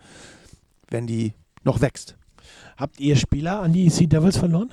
wenn 0.89 1.07
die 1.07 1.35
noch 1.65 1.81
wächst. 1.81 2.17
Habt 2.77 3.01
ihr 3.01 3.17
Spieler 3.17 3.61
an 3.61 3.73
die 3.73 3.91
Sea 3.91 4.07
Devils 4.07 4.37
verloren? 4.37 4.71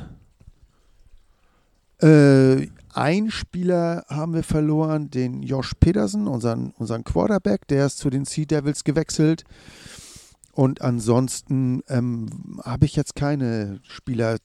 Äh, 2.02 2.68
ein 2.94 3.32
Spieler 3.32 4.06
haben 4.10 4.34
wir 4.34 4.44
verloren, 4.44 5.10
den 5.10 5.44
Josh 5.44 5.74
Peterson, 5.80 6.28
unseren, 6.28 6.72
unseren 6.78 7.04
Quarterback, 7.04 7.68
der 7.68 7.86
ist 7.86 8.00
zu 8.00 8.10
den 8.10 8.26
Sea 8.26 8.46
Devils 8.46 8.84
gewechselt. 8.84 9.44
Und 10.52 10.82
ansonsten 10.82 11.82
ähm, 11.88 12.60
habe 12.64 12.86
ich 12.86 12.96
jetzt 12.96 13.16
keine 13.16 13.80
Spieler 13.84 14.38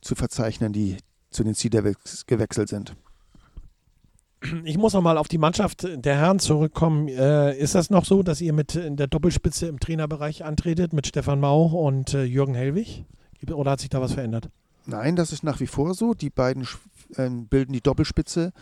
zu 0.00 0.14
verzeichnen, 0.14 0.72
die 0.72 0.96
zu 1.30 1.44
den 1.44 1.54
Sea 1.54 1.70
Devils 1.70 2.26
gewechselt 2.26 2.68
sind. 2.68 2.96
Ich 4.64 4.78
muss 4.78 4.92
noch 4.92 5.02
mal 5.02 5.18
auf 5.18 5.26
die 5.26 5.38
Mannschaft 5.38 5.82
der 5.82 6.16
Herren 6.16 6.38
zurückkommen. 6.38 7.08
Äh, 7.08 7.58
ist 7.58 7.74
das 7.74 7.90
noch 7.90 8.04
so, 8.04 8.22
dass 8.22 8.40
ihr 8.40 8.52
mit 8.52 8.76
in 8.76 8.96
der 8.96 9.08
Doppelspitze 9.08 9.66
im 9.66 9.80
Trainerbereich 9.80 10.44
antretet 10.44 10.92
mit 10.92 11.08
Stefan 11.08 11.40
Mau 11.40 11.66
und 11.66 12.14
äh, 12.14 12.22
Jürgen 12.22 12.54
Hellwig? 12.54 13.04
Oder 13.50 13.72
hat 13.72 13.80
sich 13.80 13.88
da 13.88 14.00
was 14.00 14.12
verändert? 14.12 14.48
Nein, 14.88 15.16
das 15.16 15.32
ist 15.32 15.44
nach 15.44 15.60
wie 15.60 15.66
vor 15.66 15.92
so. 15.92 16.14
Die 16.14 16.30
beiden 16.30 16.66
äh, 17.16 17.28
bilden 17.28 17.74
die 17.74 17.82
Doppelspitze 17.82 18.54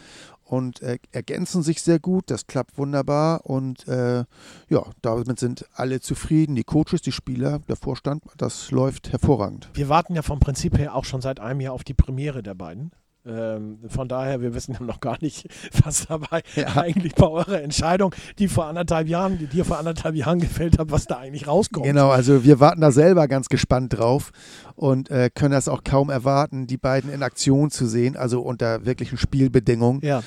und 0.43 0.81
ergänzen 0.83 1.63
sich 1.63 1.83
sehr 1.83 2.01
gut. 2.01 2.33
Das 2.33 2.49
klappt 2.49 2.79
wunderbar 2.79 3.47
und 3.47 3.87
äh, 3.87 4.25
ja, 4.69 4.83
damit 5.03 5.39
sind 5.39 5.67
alle 5.73 6.01
zufrieden. 6.01 6.57
Die 6.57 6.65
Coaches, 6.65 7.01
die 7.01 7.13
Spieler, 7.13 7.61
der 7.69 7.77
Vorstand, 7.77 8.25
das 8.37 8.73
läuft 8.73 9.13
hervorragend. 9.13 9.71
Wir 9.75 9.89
warten 9.89 10.17
ja 10.17 10.23
vom 10.23 10.41
Prinzip 10.41 10.77
her 10.77 10.97
auch 10.97 11.05
schon 11.05 11.21
seit 11.21 11.39
einem 11.39 11.61
Jahr 11.61 11.75
auf 11.75 11.85
die 11.85 11.95
Premiere 11.95 12.43
der 12.43 12.55
beiden. 12.55 12.91
Ähm, 13.27 13.79
von 13.89 14.09
daher, 14.09 14.41
wir 14.41 14.55
wissen 14.55 14.75
ja 14.75 14.83
noch 14.83 15.01
gar 15.01 15.19
nicht, 15.21 15.49
was 15.85 16.07
dabei 16.07 16.43
ja. 16.55 16.77
eigentlich 16.77 17.15
bei 17.15 17.27
eurer 17.27 17.61
Entscheidung, 17.63 18.15
die 18.39 18.49
vor 18.49 18.67
anderthalb 18.67 19.09
Jahren, 19.09 19.39
die 19.39 19.47
dir 19.47 19.65
vor 19.65 19.79
anderthalb 19.79 20.15
Jahren 20.15 20.39
gefällt 20.39 20.79
hat, 20.79 20.91
was 20.91 21.07
da 21.07 21.19
eigentlich 21.19 21.47
rauskommt. 21.47 21.87
Genau, 21.87 22.11
also 22.11 22.45
wir 22.45 22.61
warten 22.61 22.81
da 22.81 22.91
selber 22.91 23.27
ganz 23.29 23.49
gespannt 23.49 23.97
drauf 23.97 24.31
und 24.75 25.11
äh, 25.11 25.31
können 25.35 25.53
das 25.53 25.69
auch 25.69 25.83
kaum 25.85 26.11
erwarten, 26.11 26.67
die 26.67 26.77
beiden 26.77 27.13
in 27.13 27.23
Aktion 27.23 27.71
zu 27.71 27.87
sehen, 27.87 28.17
also 28.17 28.43
unter 28.43 28.85
wirklichen 28.87 29.19
Spielbedingungen. 29.19 30.01
Ja. 30.03 30.23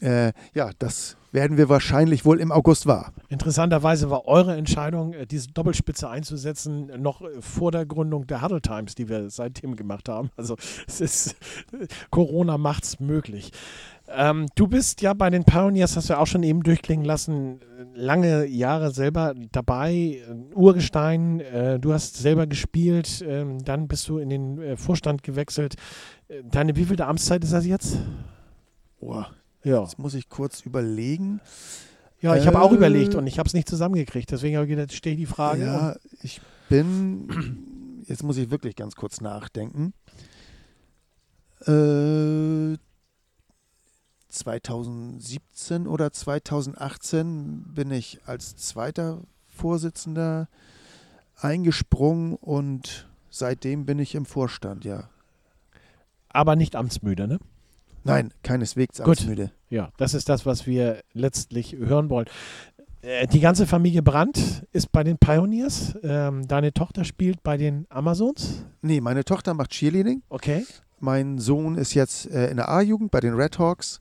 Äh, 0.00 0.32
ja, 0.54 0.70
das 0.78 1.16
werden 1.32 1.56
wir 1.56 1.68
wahrscheinlich 1.68 2.24
wohl 2.24 2.40
im 2.40 2.52
August 2.52 2.86
wahr. 2.86 3.12
Interessanterweise 3.28 4.10
war 4.10 4.26
eure 4.26 4.56
Entscheidung, 4.56 5.12
äh, 5.12 5.26
diese 5.26 5.48
Doppelspitze 5.48 6.08
einzusetzen, 6.08 6.90
noch 7.00 7.22
äh, 7.22 7.40
vor 7.40 7.72
der 7.72 7.86
Gründung 7.86 8.26
der 8.26 8.42
Huddle 8.42 8.60
Times, 8.60 8.94
die 8.94 9.08
wir 9.08 9.30
seitdem 9.30 9.76
gemacht 9.76 10.08
haben. 10.08 10.30
Also 10.40 10.56
es 10.86 11.02
ist 11.02 11.36
Corona 12.10 12.56
macht 12.56 12.84
es 12.84 12.98
möglich. 12.98 13.52
Ähm, 14.08 14.46
du 14.54 14.66
bist 14.66 15.02
ja 15.02 15.12
bei 15.12 15.28
den 15.28 15.44
Pioneers, 15.44 15.96
hast 15.96 16.08
du 16.08 16.14
ja 16.14 16.18
auch 16.18 16.26
schon 16.26 16.42
eben 16.42 16.62
durchklingen 16.62 17.04
lassen, 17.04 17.60
lange 17.94 18.46
Jahre 18.46 18.90
selber 18.90 19.34
dabei, 19.52 20.22
Urgestein, 20.54 21.40
äh, 21.40 21.78
du 21.78 21.92
hast 21.92 22.16
selber 22.16 22.46
gespielt, 22.46 23.22
äh, 23.22 23.44
dann 23.64 23.86
bist 23.86 24.08
du 24.08 24.18
in 24.18 24.30
den 24.30 24.60
äh, 24.60 24.76
Vorstand 24.76 25.22
gewechselt. 25.22 25.74
Deine 26.44 26.76
wievielte 26.76 27.06
Amtszeit 27.06 27.42
ist 27.44 27.52
das 27.52 27.66
jetzt? 27.66 27.98
Boah, 29.00 29.30
ja. 29.62 29.82
Jetzt 29.82 29.98
muss 29.98 30.14
ich 30.14 30.28
kurz 30.28 30.60
überlegen. 30.60 31.40
Ja, 32.20 32.36
ich 32.36 32.44
äh, 32.44 32.46
habe 32.46 32.60
auch 32.60 32.72
überlegt 32.72 33.14
und 33.14 33.26
ich 33.26 33.38
habe 33.38 33.46
es 33.46 33.54
nicht 33.54 33.68
zusammengekriegt. 33.68 34.30
Deswegen 34.30 34.56
habe 34.56 34.66
ich 34.66 34.70
gedacht, 34.70 34.92
stehe 34.92 35.16
die 35.16 35.26
Frage. 35.26 35.64
Ja, 35.64 35.96
ich 36.22 36.40
bin, 36.68 38.02
jetzt 38.06 38.22
muss 38.22 38.36
ich 38.36 38.50
wirklich 38.50 38.76
ganz 38.76 38.94
kurz 38.94 39.20
nachdenken. 39.20 39.92
Äh, 41.66 42.78
2017 44.28 45.86
oder 45.86 46.12
2018 46.12 47.64
bin 47.74 47.90
ich 47.90 48.20
als 48.26 48.56
zweiter 48.56 49.22
Vorsitzender 49.46 50.48
eingesprungen 51.36 52.34
und 52.34 53.08
seitdem 53.30 53.86
bin 53.86 53.98
ich 53.98 54.14
im 54.14 54.24
Vorstand, 54.24 54.84
ja. 54.84 55.10
Aber 56.28 56.54
nicht 56.54 56.76
amtsmüde, 56.76 57.26
ne? 57.26 57.38
Nein, 58.04 58.32
keineswegs 58.42 59.00
amtsmüde. 59.00 59.50
Ja, 59.68 59.90
das 59.96 60.14
ist 60.14 60.28
das, 60.28 60.46
was 60.46 60.66
wir 60.66 61.02
letztlich 61.12 61.76
hören 61.76 62.10
wollen. 62.10 62.26
Äh, 63.02 63.26
die 63.26 63.40
ganze 63.40 63.66
Familie 63.66 64.02
Brandt 64.02 64.66
ist 64.72 64.92
bei 64.92 65.04
den 65.04 65.18
Pioneers. 65.18 65.96
Ähm, 66.02 66.46
deine 66.46 66.72
Tochter 66.72 67.04
spielt 67.04 67.42
bei 67.42 67.56
den 67.56 67.86
Amazons? 67.88 68.64
Nee, 68.82 69.00
meine 69.00 69.24
Tochter 69.24 69.54
macht 69.54 69.70
Cheerleading. 69.70 70.22
Okay. 70.28 70.64
Mein 70.98 71.38
Sohn 71.38 71.76
ist 71.76 71.94
jetzt 71.94 72.30
äh, 72.30 72.50
in 72.50 72.56
der 72.56 72.68
A-Jugend 72.68 73.10
bei 73.10 73.20
den 73.20 73.34
Red 73.34 73.58
Hawks. 73.58 74.00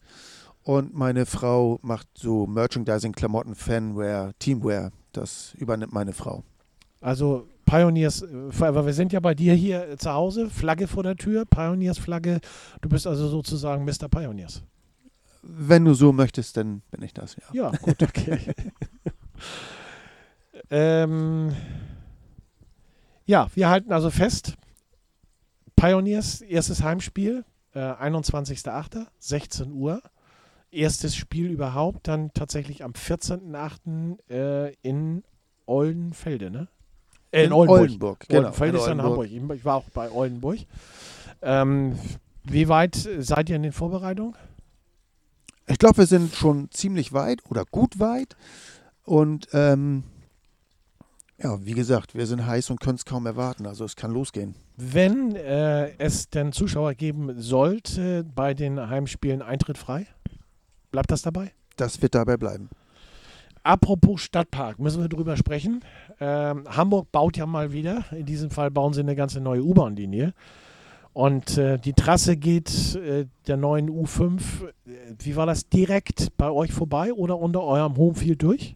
Und 0.63 0.93
meine 0.93 1.25
Frau 1.25 1.79
macht 1.81 2.07
so 2.15 2.45
Merchandising, 2.45 3.13
Klamotten, 3.13 3.55
Fanwear, 3.55 4.33
Teamwear. 4.39 4.91
Das 5.13 5.53
übernimmt 5.57 5.93
meine 5.93 6.13
Frau. 6.13 6.43
Also 7.01 7.47
Pioneers, 7.69 8.25
aber 8.59 8.87
wir 8.87 8.93
sind 8.93 9.13
ja 9.13 9.19
bei 9.19 9.35
dir 9.35 9.53
hier 9.53 9.95
zu 9.99 10.11
Hause, 10.11 10.49
Flagge 10.49 10.87
vor 10.87 11.03
der 11.03 11.15
Tür, 11.15 11.45
Pioneers-Flagge. 11.45 12.39
Du 12.81 12.89
bist 12.89 13.05
also 13.05 13.27
sozusagen 13.27 13.85
Mr. 13.85 14.09
Pioneers. 14.09 14.63
Wenn 15.43 15.85
du 15.85 15.93
so 15.93 16.11
möchtest, 16.11 16.57
dann 16.57 16.81
bin 16.89 17.03
ich 17.03 17.13
das, 17.13 17.35
ja. 17.35 17.43
Ja, 17.53 17.71
gut, 17.83 18.01
okay. 18.01 18.39
ähm, 20.71 21.55
ja, 23.27 23.47
wir 23.53 23.69
halten 23.69 23.93
also 23.93 24.09
fest, 24.09 24.55
Pioneers, 25.75 26.41
erstes 26.41 26.81
Heimspiel, 26.81 27.45
äh, 27.75 27.79
21.08., 27.79 29.05
16 29.19 29.71
Uhr. 29.71 30.01
Erstes 30.71 31.15
Spiel 31.15 31.51
überhaupt, 31.51 32.07
dann 32.07 32.33
tatsächlich 32.33 32.83
am 32.83 32.93
14.08. 32.93 34.17
Äh, 34.31 34.73
in 34.81 35.23
Oldenfelde, 35.67 36.49
ne? 36.49 36.67
Äh, 37.31 37.45
in, 37.45 37.53
Oldenburg. 37.53 37.81
Oldenburg 37.81 38.19
genau. 38.27 38.39
Oldenfeld 38.39 38.75
ist 38.75 38.87
in 38.87 39.01
Hamburg. 39.01 39.29
Ich 39.31 39.65
war 39.65 39.75
auch 39.75 39.89
bei 39.93 40.11
Oldenburg. 40.11 40.59
Ähm, 41.41 41.97
wie 42.43 42.67
weit 42.67 42.95
seid 43.19 43.49
ihr 43.49 43.55
in 43.55 43.63
den 43.63 43.71
Vorbereitungen? 43.71 44.35
Ich 45.67 45.77
glaube, 45.77 45.97
wir 45.97 46.07
sind 46.07 46.33
schon 46.33 46.71
ziemlich 46.71 47.13
weit 47.13 47.41
oder 47.49 47.63
gut 47.65 47.99
weit. 47.99 48.35
Und 49.03 49.47
ähm, 49.53 50.03
ja, 51.41 51.63
wie 51.63 51.73
gesagt, 51.73 52.15
wir 52.15 52.25
sind 52.25 52.45
heiß 52.45 52.69
und 52.71 52.79
können 52.79 52.95
es 52.95 53.05
kaum 53.05 53.25
erwarten. 53.25 53.67
Also 53.67 53.85
es 53.85 53.95
kann 53.95 54.11
losgehen. 54.11 54.55
Wenn 54.75 55.35
äh, 55.35 55.91
es 55.97 56.29
denn 56.29 56.51
Zuschauer 56.51 56.95
geben 56.95 57.39
sollte 57.39 58.23
bei 58.23 58.53
den 58.53 58.89
Heimspielen 58.89 59.41
Eintritt 59.41 59.77
frei, 59.77 60.07
bleibt 60.91 61.11
das 61.11 61.21
dabei? 61.21 61.51
Das 61.75 62.01
wird 62.01 62.15
dabei 62.15 62.35
bleiben. 62.37 62.69
Apropos 63.63 64.21
Stadtpark, 64.21 64.79
müssen 64.79 65.01
wir 65.01 65.09
drüber 65.09 65.37
sprechen. 65.37 65.81
Ähm, 66.19 66.63
Hamburg 66.67 67.11
baut 67.11 67.37
ja 67.37 67.45
mal 67.45 67.71
wieder. 67.71 68.05
In 68.11 68.25
diesem 68.25 68.49
Fall 68.49 68.71
bauen 68.71 68.93
sie 68.93 69.01
eine 69.01 69.15
ganze 69.15 69.41
neue 69.41 69.63
U-Bahn-Linie. 69.63 70.33
Und 71.13 71.57
äh, 71.57 71.79
die 71.79 71.93
Trasse 71.93 72.37
geht 72.37 72.95
äh, 72.95 73.25
der 73.47 73.57
neuen 73.57 73.89
U5. 73.89 74.39
Äh, 74.39 74.91
wie 75.19 75.35
war 75.35 75.45
das 75.45 75.67
direkt 75.67 76.37
bei 76.37 76.49
euch 76.49 76.71
vorbei 76.71 77.13
oder 77.13 77.37
unter 77.39 77.63
eurem 77.63 77.97
Homefield 77.97 78.41
durch? 78.41 78.75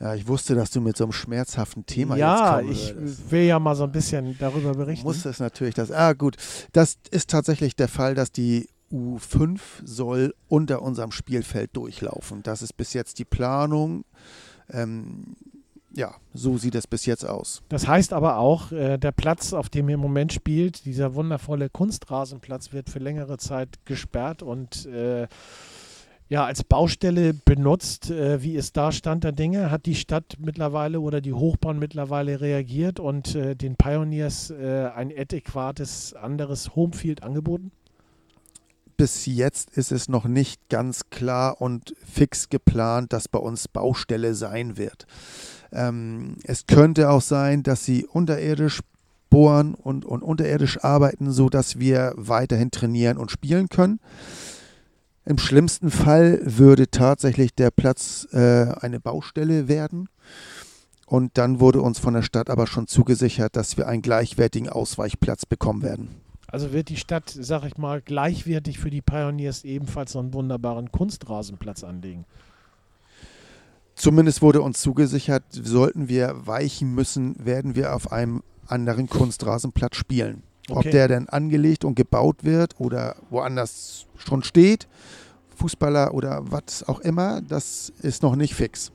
Ja, 0.00 0.14
ich 0.14 0.28
wusste, 0.28 0.54
dass 0.54 0.70
du 0.70 0.80
mit 0.80 0.96
so 0.96 1.04
einem 1.04 1.12
schmerzhaften 1.12 1.84
Thema 1.84 2.16
ja, 2.16 2.60
jetzt 2.60 2.66
kommst. 2.66 2.90
Ja, 2.90 2.96
ich 3.02 3.30
will 3.30 3.42
ja 3.44 3.58
mal 3.58 3.74
so 3.74 3.84
ein 3.84 3.92
bisschen 3.92 4.36
darüber 4.38 4.74
berichten. 4.74 5.06
Muss 5.06 5.24
es 5.24 5.40
natürlich 5.40 5.74
das. 5.74 5.90
Ah, 5.90 6.12
gut. 6.12 6.36
Das 6.72 6.98
ist 7.10 7.30
tatsächlich 7.30 7.74
der 7.74 7.88
Fall, 7.88 8.14
dass 8.14 8.30
die 8.30 8.68
U5 8.92 9.60
soll 9.84 10.34
unter 10.48 10.82
unserem 10.82 11.12
Spielfeld 11.12 11.76
durchlaufen. 11.76 12.42
Das 12.42 12.62
ist 12.62 12.76
bis 12.76 12.92
jetzt 12.92 13.18
die 13.18 13.24
Planung. 13.24 14.04
Ähm, 14.70 15.36
ja, 15.94 16.14
so 16.34 16.58
sieht 16.58 16.74
es 16.74 16.86
bis 16.86 17.06
jetzt 17.06 17.24
aus. 17.24 17.62
Das 17.68 17.88
heißt 17.88 18.12
aber 18.12 18.38
auch, 18.38 18.72
äh, 18.72 18.98
der 18.98 19.12
Platz, 19.12 19.52
auf 19.52 19.68
dem 19.68 19.88
ihr 19.88 19.94
im 19.94 20.00
Moment 20.00 20.32
spielt, 20.32 20.84
dieser 20.84 21.14
wundervolle 21.14 21.70
Kunstrasenplatz, 21.70 22.72
wird 22.72 22.90
für 22.90 22.98
längere 22.98 23.38
Zeit 23.38 23.84
gesperrt 23.84 24.42
und 24.42 24.86
äh, 24.86 25.26
ja, 26.28 26.44
als 26.44 26.62
Baustelle 26.62 27.32
benutzt. 27.32 28.10
Äh, 28.10 28.42
wie 28.42 28.54
ist 28.54 28.76
da 28.76 28.92
Stand 28.92 29.24
der 29.24 29.32
Dinge? 29.32 29.70
Hat 29.70 29.86
die 29.86 29.94
Stadt 29.94 30.36
mittlerweile 30.38 31.00
oder 31.00 31.20
die 31.20 31.32
Hochbahn 31.32 31.78
mittlerweile 31.78 32.40
reagiert 32.40 33.00
und 33.00 33.34
äh, 33.34 33.56
den 33.56 33.76
Pioneers 33.76 34.50
äh, 34.50 34.90
ein 34.94 35.10
adäquates 35.10 36.12
anderes 36.14 36.76
Homefield 36.76 37.22
angeboten? 37.22 37.72
Bis 38.98 39.26
jetzt 39.26 39.70
ist 39.70 39.92
es 39.92 40.08
noch 40.08 40.24
nicht 40.24 40.68
ganz 40.68 41.08
klar 41.08 41.62
und 41.62 41.94
fix 42.04 42.48
geplant, 42.48 43.12
dass 43.12 43.28
bei 43.28 43.38
uns 43.38 43.68
Baustelle 43.68 44.34
sein 44.34 44.76
wird. 44.76 45.06
Ähm, 45.72 46.36
es 46.42 46.66
könnte 46.66 47.08
auch 47.08 47.22
sein, 47.22 47.62
dass 47.62 47.84
sie 47.84 48.06
unterirdisch 48.06 48.80
bohren 49.30 49.74
und, 49.74 50.04
und 50.04 50.22
unterirdisch 50.22 50.82
arbeiten, 50.82 51.30
sodass 51.30 51.78
wir 51.78 52.12
weiterhin 52.16 52.72
trainieren 52.72 53.18
und 53.18 53.30
spielen 53.30 53.68
können. 53.68 54.00
Im 55.24 55.38
schlimmsten 55.38 55.92
Fall 55.92 56.40
würde 56.42 56.90
tatsächlich 56.90 57.54
der 57.54 57.70
Platz 57.70 58.26
äh, 58.32 58.66
eine 58.80 58.98
Baustelle 58.98 59.68
werden. 59.68 60.08
Und 61.06 61.38
dann 61.38 61.60
wurde 61.60 61.82
uns 61.82 62.00
von 62.00 62.14
der 62.14 62.22
Stadt 62.22 62.50
aber 62.50 62.66
schon 62.66 62.88
zugesichert, 62.88 63.54
dass 63.54 63.76
wir 63.76 63.86
einen 63.86 64.02
gleichwertigen 64.02 64.68
Ausweichplatz 64.68 65.46
bekommen 65.46 65.82
werden. 65.82 66.27
Also 66.50 66.72
wird 66.72 66.88
die 66.88 66.96
Stadt, 66.96 67.28
sag 67.28 67.64
ich 67.64 67.76
mal, 67.76 68.00
gleichwertig 68.00 68.78
für 68.78 68.90
die 68.90 69.02
Pioneers 69.02 69.64
ebenfalls 69.64 70.12
so 70.12 70.18
einen 70.18 70.32
wunderbaren 70.32 70.90
Kunstrasenplatz 70.90 71.84
anlegen? 71.84 72.24
Zumindest 73.94 74.40
wurde 74.40 74.62
uns 74.62 74.80
zugesichert, 74.80 75.42
sollten 75.50 76.08
wir 76.08 76.46
weichen 76.46 76.94
müssen, 76.94 77.44
werden 77.44 77.74
wir 77.74 77.94
auf 77.94 78.12
einem 78.12 78.42
anderen 78.66 79.08
Kunstrasenplatz 79.08 79.96
spielen. 79.96 80.42
Okay. 80.70 80.78
Ob 80.78 80.90
der 80.90 81.08
dann 81.08 81.28
angelegt 81.28 81.84
und 81.84 81.96
gebaut 81.96 82.44
wird 82.44 82.78
oder 82.78 83.16
woanders 83.30 84.06
schon 84.16 84.42
steht, 84.42 84.86
Fußballer 85.56 86.14
oder 86.14 86.42
was 86.50 86.86
auch 86.86 87.00
immer, 87.00 87.42
das 87.42 87.92
ist 88.02 88.22
noch 88.22 88.36
nicht 88.36 88.54
fix. 88.54 88.92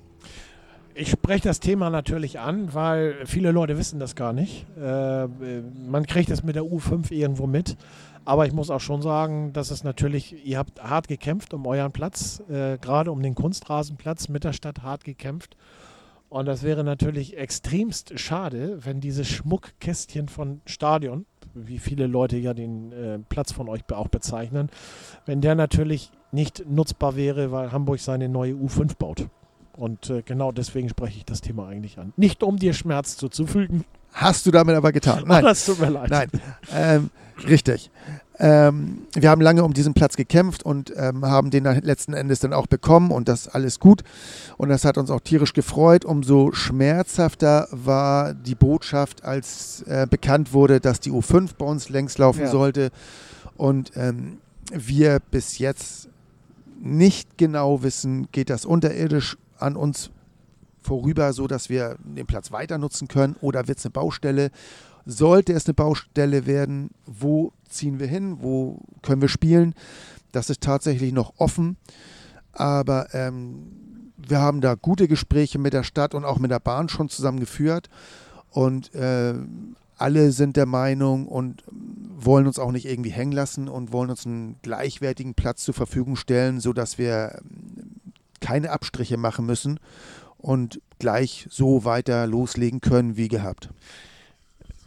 Ich 0.95 1.09
spreche 1.09 1.47
das 1.47 1.59
Thema 1.59 1.89
natürlich 1.89 2.39
an, 2.39 2.73
weil 2.73 3.25
viele 3.25 3.51
Leute 3.51 3.79
wissen 3.79 3.99
das 3.99 4.15
gar 4.15 4.31
nicht. 4.31 4.67
Äh, 4.77 5.27
man 5.27 6.05
kriegt 6.05 6.29
es 6.29 6.43
mit 6.43 6.55
der 6.55 6.63
U5 6.63 7.11
irgendwo 7.11 7.47
mit. 7.47 7.77
Aber 8.25 8.45
ich 8.45 8.53
muss 8.53 8.69
auch 8.69 8.79
schon 8.79 9.01
sagen, 9.01 9.53
dass 9.53 9.71
es 9.71 9.83
natürlich, 9.83 10.45
ihr 10.45 10.57
habt 10.57 10.81
hart 10.81 11.07
gekämpft 11.07 11.53
um 11.53 11.65
euren 11.65 11.91
Platz, 11.91 12.41
äh, 12.47 12.77
gerade 12.77 13.11
um 13.11 13.23
den 13.23 13.33
Kunstrasenplatz 13.33 14.29
mit 14.29 14.43
der 14.43 14.53
Stadt 14.53 14.83
hart 14.83 15.03
gekämpft. 15.03 15.57
Und 16.29 16.45
das 16.45 16.63
wäre 16.63 16.83
natürlich 16.83 17.37
extremst 17.37 18.19
schade, 18.19 18.79
wenn 18.85 19.01
diese 19.01 19.25
Schmuckkästchen 19.25 20.29
von 20.29 20.61
Stadion, 20.65 21.25
wie 21.53 21.79
viele 21.79 22.07
Leute 22.07 22.37
ja 22.37 22.53
den 22.53 22.91
äh, 22.91 23.19
Platz 23.29 23.51
von 23.51 23.67
euch 23.67 23.81
auch 23.91 24.07
bezeichnen, 24.07 24.69
wenn 25.25 25.41
der 25.41 25.55
natürlich 25.55 26.11
nicht 26.31 26.65
nutzbar 26.69 27.15
wäre, 27.15 27.51
weil 27.51 27.71
Hamburg 27.71 27.99
seine 27.99 28.29
neue 28.29 28.53
U5 28.53 28.97
baut. 28.97 29.27
Und 29.75 30.09
äh, 30.09 30.21
genau 30.23 30.51
deswegen 30.51 30.89
spreche 30.89 31.17
ich 31.17 31.25
das 31.25 31.41
Thema 31.41 31.67
eigentlich 31.67 31.97
an. 31.97 32.13
Nicht 32.15 32.43
um 32.43 32.57
dir 32.57 32.73
Schmerz 32.73 33.17
zuzufügen. 33.17 33.85
Hast 34.11 34.45
du 34.45 34.51
damit 34.51 34.75
aber 34.75 34.91
getan. 34.91 35.23
Nein, 35.27 35.43
oh, 35.43 35.47
das 35.47 35.65
tut 35.65 35.79
mir 35.79 35.89
leid. 35.89 36.09
Nein, 36.09 36.29
ähm, 36.71 37.09
richtig. 37.47 37.89
Ähm, 38.39 39.03
wir 39.13 39.29
haben 39.29 39.41
lange 39.41 39.63
um 39.63 39.73
diesen 39.73 39.93
Platz 39.93 40.15
gekämpft 40.15 40.63
und 40.63 40.93
ähm, 40.95 41.25
haben 41.25 41.49
den 41.49 41.63
letzten 41.63 42.13
Endes 42.13 42.39
dann 42.39 42.53
auch 42.53 42.67
bekommen 42.67 43.11
und 43.11 43.27
das 43.27 43.47
alles 43.47 43.79
gut. 43.79 44.03
Und 44.57 44.69
das 44.69 44.85
hat 44.85 44.97
uns 44.97 45.09
auch 45.09 45.21
tierisch 45.21 45.53
gefreut. 45.53 46.05
Umso 46.05 46.51
schmerzhafter 46.51 47.67
war 47.71 48.33
die 48.33 48.55
Botschaft, 48.55 49.23
als 49.23 49.83
äh, 49.83 50.07
bekannt 50.09 50.53
wurde, 50.53 50.79
dass 50.79 50.99
die 50.99 51.11
U5 51.11 51.51
bei 51.57 51.65
uns 51.65 51.89
längs 51.89 52.17
laufen 52.17 52.41
ja. 52.41 52.47
sollte. 52.47 52.89
Und 53.55 53.91
ähm, 53.95 54.39
wir 54.71 55.19
bis 55.31 55.59
jetzt 55.59 56.09
nicht 56.81 57.37
genau 57.37 57.83
wissen, 57.83 58.27
geht 58.31 58.49
das 58.49 58.65
unterirdisch 58.65 59.37
an 59.63 59.75
uns 59.75 60.11
vorüber, 60.81 61.33
so 61.33 61.47
dass 61.47 61.69
wir 61.69 61.97
den 62.03 62.27
Platz 62.27 62.51
weiter 62.51 62.77
nutzen 62.77 63.07
können 63.07 63.35
oder 63.41 63.67
wird 63.67 63.79
es 63.79 63.85
eine 63.85 63.91
Baustelle? 63.91 64.51
Sollte 65.05 65.53
es 65.53 65.65
eine 65.65 65.73
Baustelle 65.73 66.45
werden, 66.45 66.91
wo 67.05 67.51
ziehen 67.67 67.99
wir 67.99 68.07
hin? 68.07 68.37
Wo 68.41 68.79
können 69.01 69.21
wir 69.21 69.29
spielen? 69.29 69.73
Das 70.31 70.49
ist 70.49 70.61
tatsächlich 70.61 71.11
noch 71.13 71.33
offen. 71.37 71.77
Aber 72.51 73.13
ähm, 73.13 74.11
wir 74.17 74.39
haben 74.39 74.61
da 74.61 74.75
gute 74.75 75.07
Gespräche 75.07 75.59
mit 75.59 75.73
der 75.73 75.83
Stadt 75.83 76.13
und 76.13 76.25
auch 76.25 76.39
mit 76.39 76.51
der 76.51 76.59
Bahn 76.59 76.87
schon 76.89 77.09
zusammen 77.09 77.39
geführt. 77.39 77.89
Und 78.49 78.93
äh, 78.93 79.33
alle 79.97 80.31
sind 80.31 80.57
der 80.57 80.65
Meinung 80.65 81.27
und 81.27 81.63
wollen 81.69 82.47
uns 82.47 82.59
auch 82.59 82.71
nicht 82.71 82.85
irgendwie 82.85 83.11
hängen 83.11 83.31
lassen 83.31 83.67
und 83.67 83.91
wollen 83.91 84.09
uns 84.09 84.25
einen 84.25 84.57
gleichwertigen 84.61 85.33
Platz 85.33 85.63
zur 85.63 85.73
Verfügung 85.73 86.15
stellen, 86.15 86.59
sodass 86.59 86.97
wir 86.97 87.41
keine 88.43 88.71
Abstriche 88.71 89.15
machen 89.15 89.45
müssen 89.45 89.79
und 90.37 90.81
gleich 90.99 91.47
so 91.49 91.85
weiter 91.85 92.27
loslegen 92.27 92.81
können 92.81 93.15
wie 93.15 93.29
gehabt. 93.29 93.69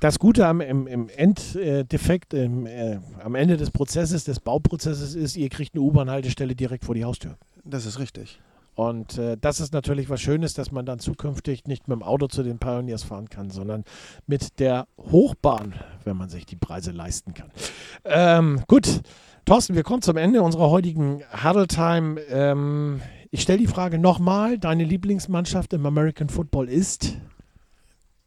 Das 0.00 0.18
Gute 0.18 0.46
am 0.46 0.60
im, 0.60 0.86
im 0.86 1.08
Enddefekt, 1.08 2.34
im, 2.34 2.66
äh, 2.66 2.98
am 3.24 3.34
Ende 3.34 3.56
des 3.56 3.70
Prozesses, 3.70 4.24
des 4.24 4.40
Bauprozesses 4.40 5.14
ist, 5.14 5.36
ihr 5.36 5.48
kriegt 5.48 5.74
eine 5.74 5.82
U-Bahn-Haltestelle 5.82 6.54
direkt 6.54 6.84
vor 6.84 6.94
die 6.94 7.04
Haustür. 7.04 7.38
Das 7.64 7.86
ist 7.86 7.98
richtig. 7.98 8.38
Und 8.74 9.16
äh, 9.16 9.38
das 9.40 9.58
ist 9.58 9.72
natürlich 9.72 10.10
was 10.10 10.20
Schönes, 10.20 10.52
dass 10.52 10.70
man 10.70 10.84
dann 10.84 10.98
zukünftig 10.98 11.64
nicht 11.64 11.88
mit 11.88 11.96
dem 11.96 12.02
Auto 12.02 12.26
zu 12.26 12.42
den 12.42 12.58
Pioneers 12.58 13.04
fahren 13.04 13.30
kann, 13.30 13.48
sondern 13.48 13.84
mit 14.26 14.60
der 14.60 14.86
Hochbahn, 14.98 15.72
wenn 16.04 16.18
man 16.18 16.28
sich 16.28 16.44
die 16.44 16.56
Preise 16.56 16.90
leisten 16.90 17.32
kann. 17.32 17.50
Ähm, 18.04 18.62
gut, 18.68 19.00
Thorsten, 19.46 19.76
wir 19.76 19.82
kommen 19.82 20.02
zum 20.02 20.18
Ende 20.18 20.42
unserer 20.42 20.68
heutigen 20.68 21.22
Huddle 21.42 21.68
Time. 21.68 22.20
Ähm, 22.28 23.00
ich 23.30 23.42
stelle 23.42 23.58
die 23.58 23.66
Frage 23.66 23.98
nochmal: 23.98 24.58
Deine 24.58 24.84
Lieblingsmannschaft 24.84 25.72
im 25.72 25.86
American 25.86 26.28
Football 26.28 26.68
ist? 26.68 27.16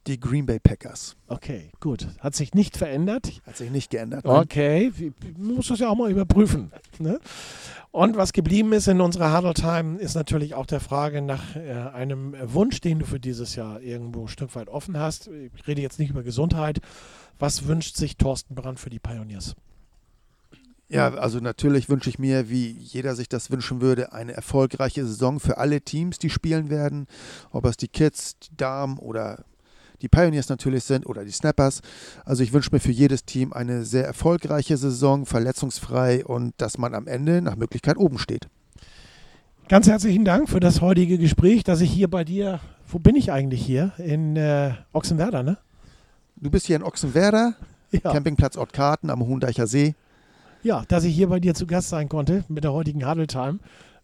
Die 0.07 0.19
Green 0.19 0.45
Bay 0.45 0.59
Packers. 0.59 1.17
Okay, 1.27 1.71
gut. 1.79 2.07
Hat 2.19 2.33
sich 2.33 2.53
nicht 2.53 2.77
verändert? 2.77 3.41
Hat 3.45 3.57
sich 3.57 3.69
nicht 3.69 3.91
geändert. 3.91 4.25
Nein. 4.25 4.37
Okay, 4.37 4.91
man 5.37 5.55
muss 5.55 5.67
das 5.67 5.79
ja 5.79 5.89
auch 5.89 5.95
mal 5.95 6.09
überprüfen. 6.09 6.71
Ne? 6.99 7.19
Und 7.91 8.17
was 8.17 8.33
geblieben 8.33 8.73
ist 8.73 8.87
in 8.87 9.01
unserer 9.01 9.35
Huddle 9.35 9.53
Time, 9.53 9.99
ist 9.99 10.15
natürlich 10.15 10.55
auch 10.55 10.65
der 10.65 10.79
Frage 10.79 11.21
nach 11.21 11.55
äh, 11.55 11.71
einem 11.93 12.35
Wunsch, 12.41 12.81
den 12.81 12.99
du 12.99 13.05
für 13.05 13.19
dieses 13.19 13.55
Jahr 13.55 13.81
irgendwo 13.81 14.21
ein 14.21 14.27
Stück 14.27 14.55
weit 14.55 14.69
offen 14.69 14.97
hast. 14.97 15.27
Ich 15.27 15.67
rede 15.67 15.81
jetzt 15.81 15.99
nicht 15.99 16.11
über 16.11 16.23
Gesundheit. 16.23 16.79
Was 17.37 17.67
wünscht 17.67 17.95
sich 17.95 18.17
Thorsten 18.17 18.55
Brandt 18.55 18.79
für 18.79 18.89
die 18.89 18.99
Pioneers? 18.99 19.55
Ja, 20.89 21.13
also 21.13 21.39
natürlich 21.39 21.87
wünsche 21.87 22.09
ich 22.09 22.17
mir, 22.17 22.49
wie 22.49 22.71
jeder 22.71 23.15
sich 23.15 23.29
das 23.29 23.51
wünschen 23.51 23.79
würde, 23.79 24.11
eine 24.11 24.33
erfolgreiche 24.33 25.05
Saison 25.05 25.39
für 25.39 25.59
alle 25.59 25.81
Teams, 25.81 26.17
die 26.17 26.31
spielen 26.31 26.71
werden. 26.71 27.05
Ob 27.51 27.65
es 27.65 27.77
die 27.77 27.87
Kids, 27.87 28.39
die 28.39 28.57
Damen 28.57 28.97
oder 28.97 29.45
die 30.01 30.07
Pioneers 30.07 30.49
natürlich 30.49 30.83
sind 30.85 31.05
oder 31.05 31.25
die 31.25 31.31
Snappers. 31.31 31.81
Also 32.25 32.41
ich 32.41 32.53
wünsche 32.53 32.69
mir 32.71 32.79
für 32.79 32.91
jedes 32.91 33.25
Team 33.25 33.53
eine 33.53 33.83
sehr 33.83 34.05
erfolgreiche 34.05 34.77
Saison, 34.77 35.25
verletzungsfrei 35.25 36.25
und 36.25 36.53
dass 36.57 36.77
man 36.77 36.95
am 36.95 37.05
Ende 37.05 37.41
nach 37.41 37.55
Möglichkeit 37.55 37.97
oben 37.97 38.17
steht. 38.17 38.47
Ganz 39.67 39.87
herzlichen 39.87 40.25
Dank 40.25 40.49
für 40.49 40.59
das 40.59 40.81
heutige 40.81 41.19
Gespräch, 41.19 41.63
dass 41.63 41.81
ich 41.81 41.91
hier 41.91 42.09
bei 42.09 42.23
dir, 42.23 42.59
wo 42.87 42.97
bin 42.97 43.15
ich 43.15 43.31
eigentlich 43.31 43.63
hier? 43.63 43.91
In 43.99 44.35
äh, 44.35 44.71
Ochsenwerder, 44.93 45.43
ne? 45.43 45.59
Du 46.37 46.49
bist 46.49 46.65
hier 46.65 46.77
in 46.77 46.83
Ochsenwerder, 46.83 47.53
ja. 47.91 48.11
Campingplatz 48.11 48.57
Ortkarten 48.57 49.11
am 49.11 49.21
Hohendeicher 49.21 49.67
See. 49.67 49.93
Ja, 50.63 50.83
dass 50.87 51.03
ich 51.03 51.15
hier 51.15 51.29
bei 51.29 51.39
dir 51.39 51.53
zu 51.53 51.67
Gast 51.67 51.89
sein 51.89 52.09
konnte 52.09 52.43
mit 52.47 52.63
der 52.63 52.73
heutigen 52.73 53.07
Huddle 53.07 53.27
Time. 53.27 53.59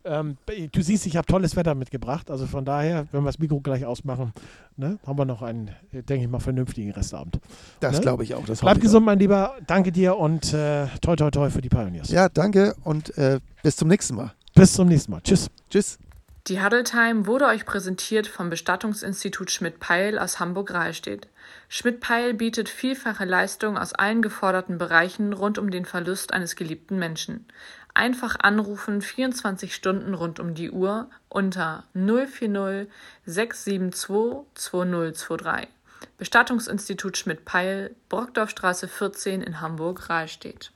Ähm, 0.05 0.37
du 0.71 0.81
siehst, 0.81 1.07
ich 1.07 1.17
habe 1.17 1.25
tolles 1.25 1.55
Wetter 1.55 1.73
mitgebracht. 1.73 2.29
Also 2.29 2.45
von 2.45 2.63
daher, 2.63 3.07
wenn 3.11 3.23
wir 3.23 3.27
das 3.27 3.39
Mikro 3.39 3.59
gleich 3.59 3.85
ausmachen, 3.85 4.33
ne, 4.77 4.99
haben 5.05 5.17
wir 5.17 5.25
noch 5.25 5.41
einen, 5.41 5.71
denke 5.91 6.23
ich 6.23 6.29
mal, 6.29 6.39
vernünftigen 6.39 6.91
Restabend. 6.91 7.39
Das 7.79 7.95
ne? 7.95 8.01
glaube 8.01 8.23
ich 8.23 8.35
auch. 8.35 8.45
Das 8.45 8.59
Bleib 8.61 8.79
gesund, 8.79 9.01
auch. 9.03 9.07
mein 9.07 9.19
Lieber. 9.19 9.55
Danke 9.65 9.91
dir 9.91 10.15
und 10.17 10.53
äh, 10.53 10.85
toi, 11.01 11.15
toi, 11.15 11.31
toi 11.31 11.49
für 11.49 11.61
die 11.61 11.69
Pioneers. 11.69 12.09
Ja, 12.09 12.29
danke 12.29 12.75
und 12.83 13.17
äh, 13.17 13.39
bis 13.63 13.77
zum 13.77 13.87
nächsten 13.87 14.15
Mal. 14.15 14.31
Bis 14.53 14.73
zum 14.73 14.87
nächsten 14.87 15.11
Mal. 15.11 15.21
Tschüss. 15.21 15.49
Tschüss. 15.69 15.97
Die 16.47 16.61
Huddle 16.61 16.83
Time 16.83 17.25
wurde 17.25 17.47
euch 17.47 17.65
präsentiert 17.65 18.27
vom 18.27 18.51
Bestattungsinstitut 18.51 19.49
Schmidt-Peil 19.49 20.19
aus 20.19 20.39
Hamburg-Rahlstedt. 20.39 21.27
Schmidt-Peil 21.69 22.35
bietet 22.35 22.69
vielfache 22.69 23.25
Leistungen 23.25 23.79
aus 23.79 23.93
allen 23.93 24.21
geforderten 24.21 24.77
Bereichen 24.77 25.33
rund 25.33 25.57
um 25.57 25.71
den 25.71 25.85
Verlust 25.85 26.35
eines 26.35 26.55
geliebten 26.55 26.99
Menschen. 26.99 27.47
Einfach 27.95 28.35
anrufen 28.39 29.01
24 29.01 29.73
Stunden 29.73 30.13
rund 30.13 30.39
um 30.39 30.53
die 30.53 30.69
Uhr 30.69 31.09
unter 31.29 31.85
040 31.95 32.91
672 33.25 34.45
2023. 34.53 35.69
Bestattungsinstitut 36.19 37.17
Schmidt-Peil, 37.17 37.95
Brockdorfstraße 38.07 38.87
14 38.87 39.41
in 39.41 39.61
Hamburg-Rahlstedt. 39.61 40.71